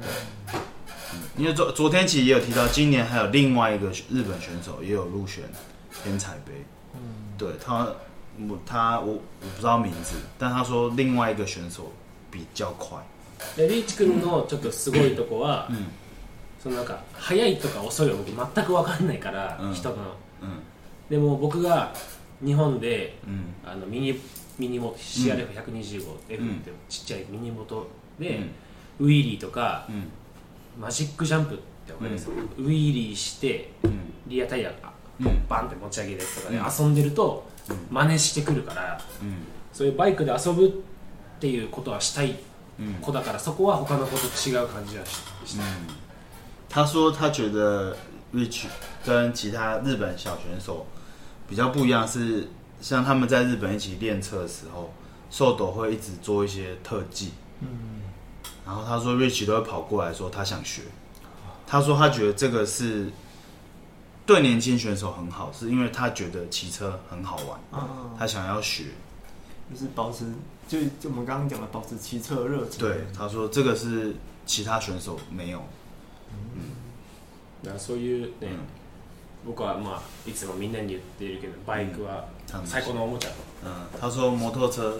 [0.00, 0.58] 对，
[1.42, 5.44] 因为昨昨天其实也有提到，今年还有另外一个日本选手也有入选
[6.04, 6.52] 天才杯。
[6.94, 7.88] 嗯，对他，
[8.48, 11.90] 我他我我不知道名字，但他说另外一个选手
[12.30, 12.98] 比较快。
[13.56, 15.68] リーチ君のちょっとすごいとこは、
[16.62, 19.96] そのなんか早いとか遅いは僕全く分かんないから、うん、人の、
[21.10, 21.92] でも僕が
[22.44, 23.18] 日本で、
[23.64, 24.20] あのミニ
[24.60, 26.38] ミニモ CRF125F って
[26.88, 27.88] ちっちゃいミニモト
[28.20, 28.40] で、
[29.00, 29.88] ウィーリーとか、
[30.78, 33.68] マジックジャンプって分かります、ウィーリーして、
[34.28, 34.92] リアタイヤが
[35.48, 37.44] バンって持ち上げるやつとかで、遊んでると
[37.90, 39.00] 真似してくるから、
[39.72, 40.70] そういうバイクで遊ぶっ
[41.40, 42.36] ていうことはしたい
[43.00, 46.01] 子だから、そこは他の子と違う感じはした、うん
[46.72, 47.94] 他说，他觉得
[48.32, 48.64] Rich
[49.04, 50.86] 跟其他日本小选手
[51.46, 52.48] 比较不一样，是
[52.80, 54.90] 像他们在日本一起练车的时候，
[55.30, 57.68] 瘦斗会一直做一些特技，嗯，
[58.64, 60.80] 然后他说，Rich 都会跑过来说他想学。
[61.66, 63.12] 他说他觉得这个是
[64.24, 67.60] 对年轻选手很好，是因为他觉得骑车很好玩，
[68.18, 68.84] 他想要学，
[69.70, 70.24] 就是保持，
[70.68, 72.78] 就就我们刚刚讲的保持骑车热情。
[72.80, 74.16] 对，他说这个是
[74.46, 75.62] 其他选手没有。
[76.54, 76.62] 嗯，
[77.62, 78.48] 那所以，嗯，
[80.24, 82.26] いつもみんなに言っているけど、バイクは
[82.64, 83.30] 最高のおもちゃ。
[84.00, 84.98] 他说摩托车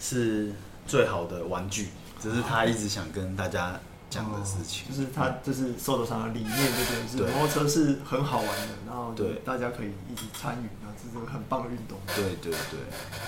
[0.00, 0.52] 是
[0.86, 1.88] 最好的玩具，
[2.20, 3.78] 这是他一直想跟大家
[4.10, 4.88] 讲的事情。
[4.88, 11.98] 就是他，就是受到他的理念这件事，摩托车是很好玩的，然后大家可以一起参与然后这是很棒的运动。
[12.14, 12.80] 对对对，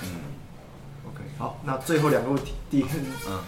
[0.03, 0.09] 嗯
[1.11, 2.89] ，OK，好，那最后两个问题，第一个，
[3.29, 3.41] 嗯，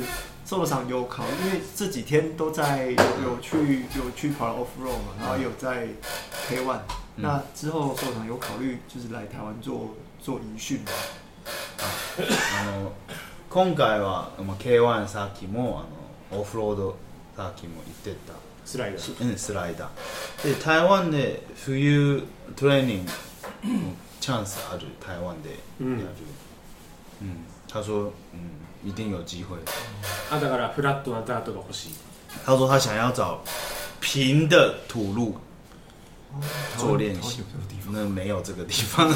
[0.00, 0.04] 是。
[0.52, 2.90] 做场有考，因为这几天都在
[3.24, 5.86] 有去有去跑 off road 嘛，然后有在
[6.46, 6.78] K one，、
[7.16, 10.80] 嗯、那之后受有考虑就是来台湾做做营训
[11.46, 12.92] あの
[13.48, 15.80] 今回はまあ K1 サーキも
[16.30, 16.96] あのオフロード
[17.34, 18.34] サーキも行ってた
[18.66, 22.22] スライダー、うん、スライダーで台湾で冬
[22.56, 23.10] トレーニング
[23.86, 28.40] のチャンスある台湾でやる、うん、うん他说：“嗯，
[28.84, 29.56] 一定有机会。”
[30.30, 31.90] 啊，だからフラットなが欲しい。
[32.44, 33.40] 他说他想要找
[34.00, 35.36] 平的土路
[36.76, 37.42] 做练习。
[37.90, 39.08] 那没有这个地方。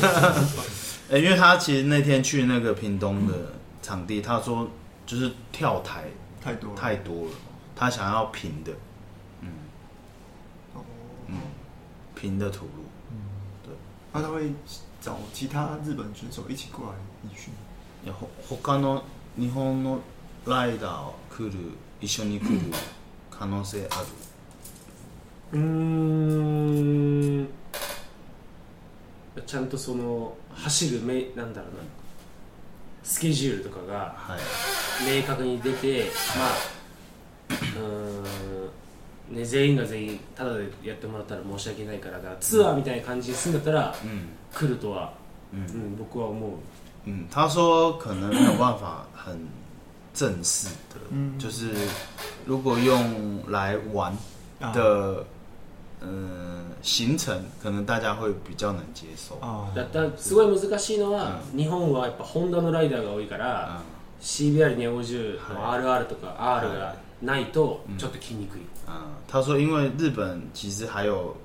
[1.11, 3.53] 因为他其实那天去那个屏东的
[3.83, 4.67] 场地，他说
[5.05, 6.05] 就是跳台
[6.43, 7.33] 太多了，太多了，
[7.77, 8.73] 他想要平的。
[9.43, 9.49] 嗯，
[10.75, 10.81] 哦，
[11.29, 11.37] 嗯，
[12.15, 12.85] 平的土路。
[13.13, 13.17] 嗯，
[13.63, 13.73] 对。
[14.15, 14.53] 那他会
[15.03, 16.97] 找其他日本选手一起过来
[17.31, 17.53] 一训。
[18.07, 19.03] いやほ他の
[19.37, 19.99] 日本の
[20.47, 21.55] ライダーを来る
[22.01, 22.61] 一緒に来る
[23.33, 24.07] 可能性ある
[25.55, 27.49] うーん
[29.45, 31.77] ちゃんとその走る目なんだろうな
[33.03, 34.39] スケジュールとかがは
[35.03, 36.05] い明確に出て、
[36.39, 45.13] まあうーん、ね、全員が全員ただでやってもらったら申し訳ないからからツアーみたいな感じにするんだったらうん来るとは、
[45.53, 46.51] ううんん僕は思う
[47.07, 49.39] 嗯，他说可能没有办法很
[50.13, 50.97] 正式的，
[51.39, 51.71] 就是
[52.45, 54.13] 如果用来玩
[54.73, 55.25] 的，
[56.01, 59.39] 嗯，行程可能大家会比较能接受。
[59.75, 63.81] だっ、すごい難しいのは、日本はやっぱホンダのライダーが多いから、
[64.21, 68.63] CBR250、RR とか R がないとちょっときにくい。
[69.29, 71.37] 他说因为日本其实还有。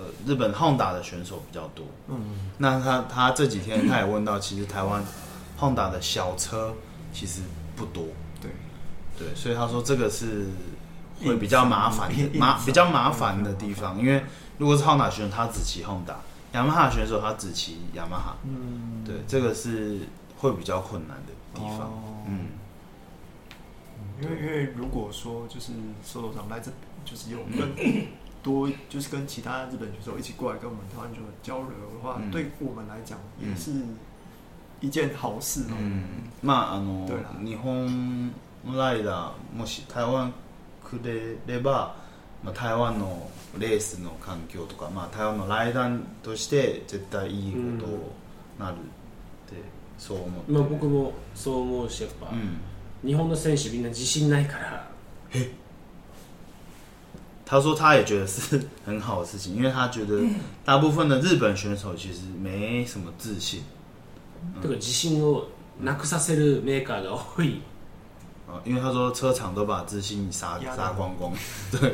[0.26, 5.04] 日本 Honda 的选手比较多，嗯，那他他这几天他也问到，其实台湾
[5.58, 6.72] Honda 的小车
[7.12, 7.42] 其实
[7.76, 8.04] 不多，
[8.40, 8.50] 对，
[9.18, 10.46] 对，所以他说这个是
[11.22, 14.24] 会比较麻烦，麻比较麻烦的地方，因为
[14.56, 16.16] 如果是 Honda 选手，他只骑 Honda，
[16.54, 19.98] 雅马哈选手他只骑雅马哈，嗯，对，这个是
[20.38, 21.92] 会比较困难的地方，
[22.26, 22.46] 嗯，
[24.22, 25.72] 因为因为如果说就是
[26.02, 26.70] 收头场来这
[27.04, 28.16] 就是有分。
[28.42, 33.70] 多就是跟其他日本选手一起过来跟我们台湾选手交流的话、嗯、对我们来讲也是
[34.80, 36.30] 一件好事哦、ね。
[36.42, 37.06] まああの
[37.44, 38.32] 日本
[38.66, 40.32] ライダーもし台湾
[40.84, 41.94] くれれば、
[42.42, 47.84] まあ、台湾のレースの環境とか、まあ、台湾のライダーとして絶対いいこと
[48.62, 48.76] なるっ
[49.48, 49.56] て、
[49.98, 52.32] そう思って、まあ、僕もそう思うしやっぱ、
[53.06, 54.90] 日本の選手みんな自信ないから。
[55.34, 55.52] え
[57.50, 60.22] 他说，他也觉得是很好的事情，因为他觉得
[60.64, 63.60] 大部分的日本选手其实没什么自信。
[64.62, 65.48] 这个自信我
[65.82, 67.54] なくさせるメーカーが多い。
[68.46, 71.32] 哦，因为他说车厂都把自信杀杀光光。
[71.72, 71.90] 对。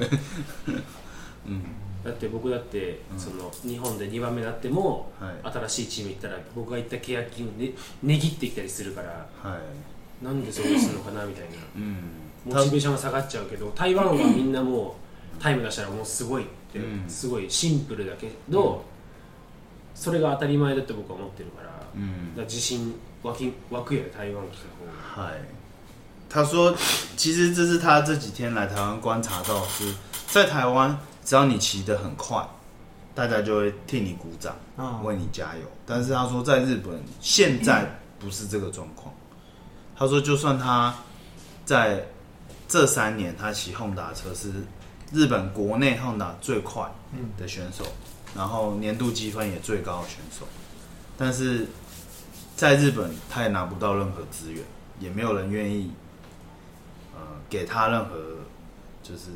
[1.47, 1.63] 嗯。
[2.05, 5.11] だって僕だってその日本で2番目になっても
[5.43, 7.71] 新しいチームいったら僕がいった契約金ね
[8.03, 9.27] 値切ってきたりするから。
[9.43, 10.23] はい。
[10.23, 11.57] なんでそうするのかなみたいな。
[11.77, 11.97] うん。
[12.45, 14.93] モチベーションは下がっちゃうけど台湾はみんなもう。
[15.39, 18.83] タイムだしたらもうすごいってすごいシンプルだけど、
[19.95, 21.67] それが当たり前だって僕は思ってるから。
[22.45, 24.87] 自信わくわくや台湾の最後。
[25.29, 25.39] 嗨，
[26.29, 26.75] 他说，
[27.17, 29.95] 其实这是他这几天来台湾观察到，是
[30.27, 32.47] 在台湾，只要你骑得很快，
[33.15, 34.55] 大家就会替你鼓掌，
[35.05, 35.63] 为你加油。
[35.87, 37.87] 但是他说，在日本现在
[38.19, 39.15] 不是这个状况。
[39.97, 40.95] 他说，就算他
[41.65, 42.07] 在
[42.69, 44.51] 这三年他骑轰达车是。
[45.13, 46.85] 日本国内后得最快
[47.39, 47.85] 的选手，
[48.35, 50.47] 然后年度积分也最高的选手，
[51.17, 51.67] 但是
[52.57, 54.63] 在日本他也拿不到任何资源，
[54.99, 55.93] 也没有人愿意，
[57.15, 58.17] 呃，给他任何
[59.03, 59.27] 就是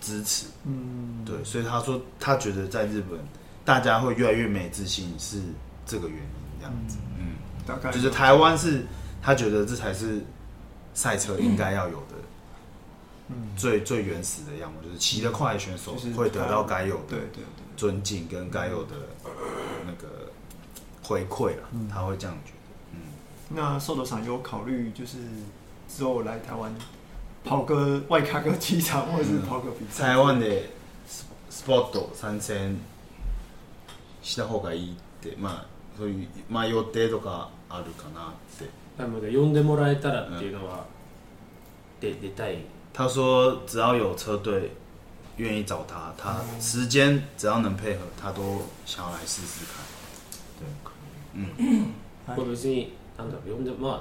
[0.00, 0.46] 支持。
[0.64, 3.18] 嗯，对，所以他说他觉得在日本
[3.64, 5.40] 大家会越来越没自信，是
[5.84, 6.26] 这个原因
[6.58, 6.96] 这样子。
[7.18, 7.34] 嗯，
[7.66, 8.86] 大概就是台湾是
[9.20, 10.24] 他觉得这才是
[10.94, 12.00] 赛车应该要有。
[13.56, 17.16] 最最原始的样貌就是骑得快，选手会得到该有的
[17.76, 18.90] 尊敬跟该有的
[19.86, 20.30] 那个
[21.02, 22.96] 回馈了，他会这样觉得。
[22.96, 22.96] 嗯，
[23.50, 25.18] 那受托商有考虑就是
[25.88, 26.74] 之后来台湾
[27.44, 29.98] 跑个外卡个机场，或者是？
[30.00, 30.46] 台湾的
[31.50, 32.54] sport 参赛
[34.22, 35.64] した方がいいってまあ
[35.98, 38.66] そういうまあ予定とかあるかなって
[38.98, 40.86] なので呼んでもらえたらっていうのは
[42.00, 42.58] で出たい。
[42.92, 44.72] 他说：“只要有车队
[45.36, 49.84] 愿意找他，他时间只要能配合，他都想要来试试看。”
[50.58, 51.86] 对，嗯，
[52.28, 52.50] だろ、んま
[53.66, 54.00] あ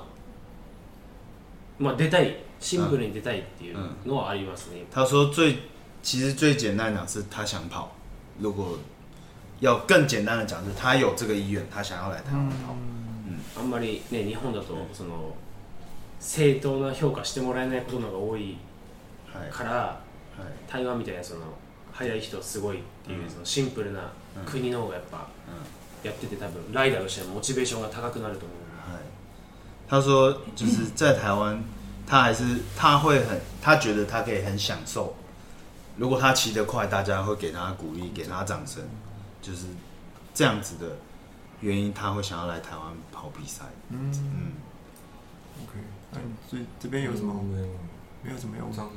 [1.79, 4.83] まあ出たいシンプルに出たいっていうのはありますね。
[4.91, 5.57] 他说最
[6.01, 7.95] 其实最简单讲是他想跑，
[8.39, 8.77] 如果
[9.59, 12.75] 要更简单的讲是，他有这个意愿，他想要来台湾跑。
[13.55, 15.35] あんまりね日本だとその
[16.19, 18.57] 正当な評価してもらえないことのが多い。
[19.51, 19.99] から、
[20.67, 21.41] 台湾みたいなその
[21.91, 24.11] 速い人すごいっていう、そのシンプルな
[24.45, 25.27] 国の方がやっぱ、
[26.03, 28.57] やってて多分ライダーとしてモチベーションが高くなると思う。
[29.87, 31.59] 他说就是在台湾，
[32.05, 32.43] 他还是
[32.77, 35.15] 他会很，他觉得他可以很享受。
[35.97, 38.83] 如果他骑得快，大家会给他鼓励，给他掌声，
[39.41, 39.65] 就是
[40.31, 40.95] 这样子的
[41.61, 43.63] 原因，他会想要来台湾跑比赛。
[43.89, 44.51] 嗯嗯
[45.63, 45.73] ，OK，
[46.11, 47.33] 那所以这边有什么？
[47.39, 47.88] 嗯
[48.23, 48.65] 没有怎么样。
[48.75, 48.89] 好的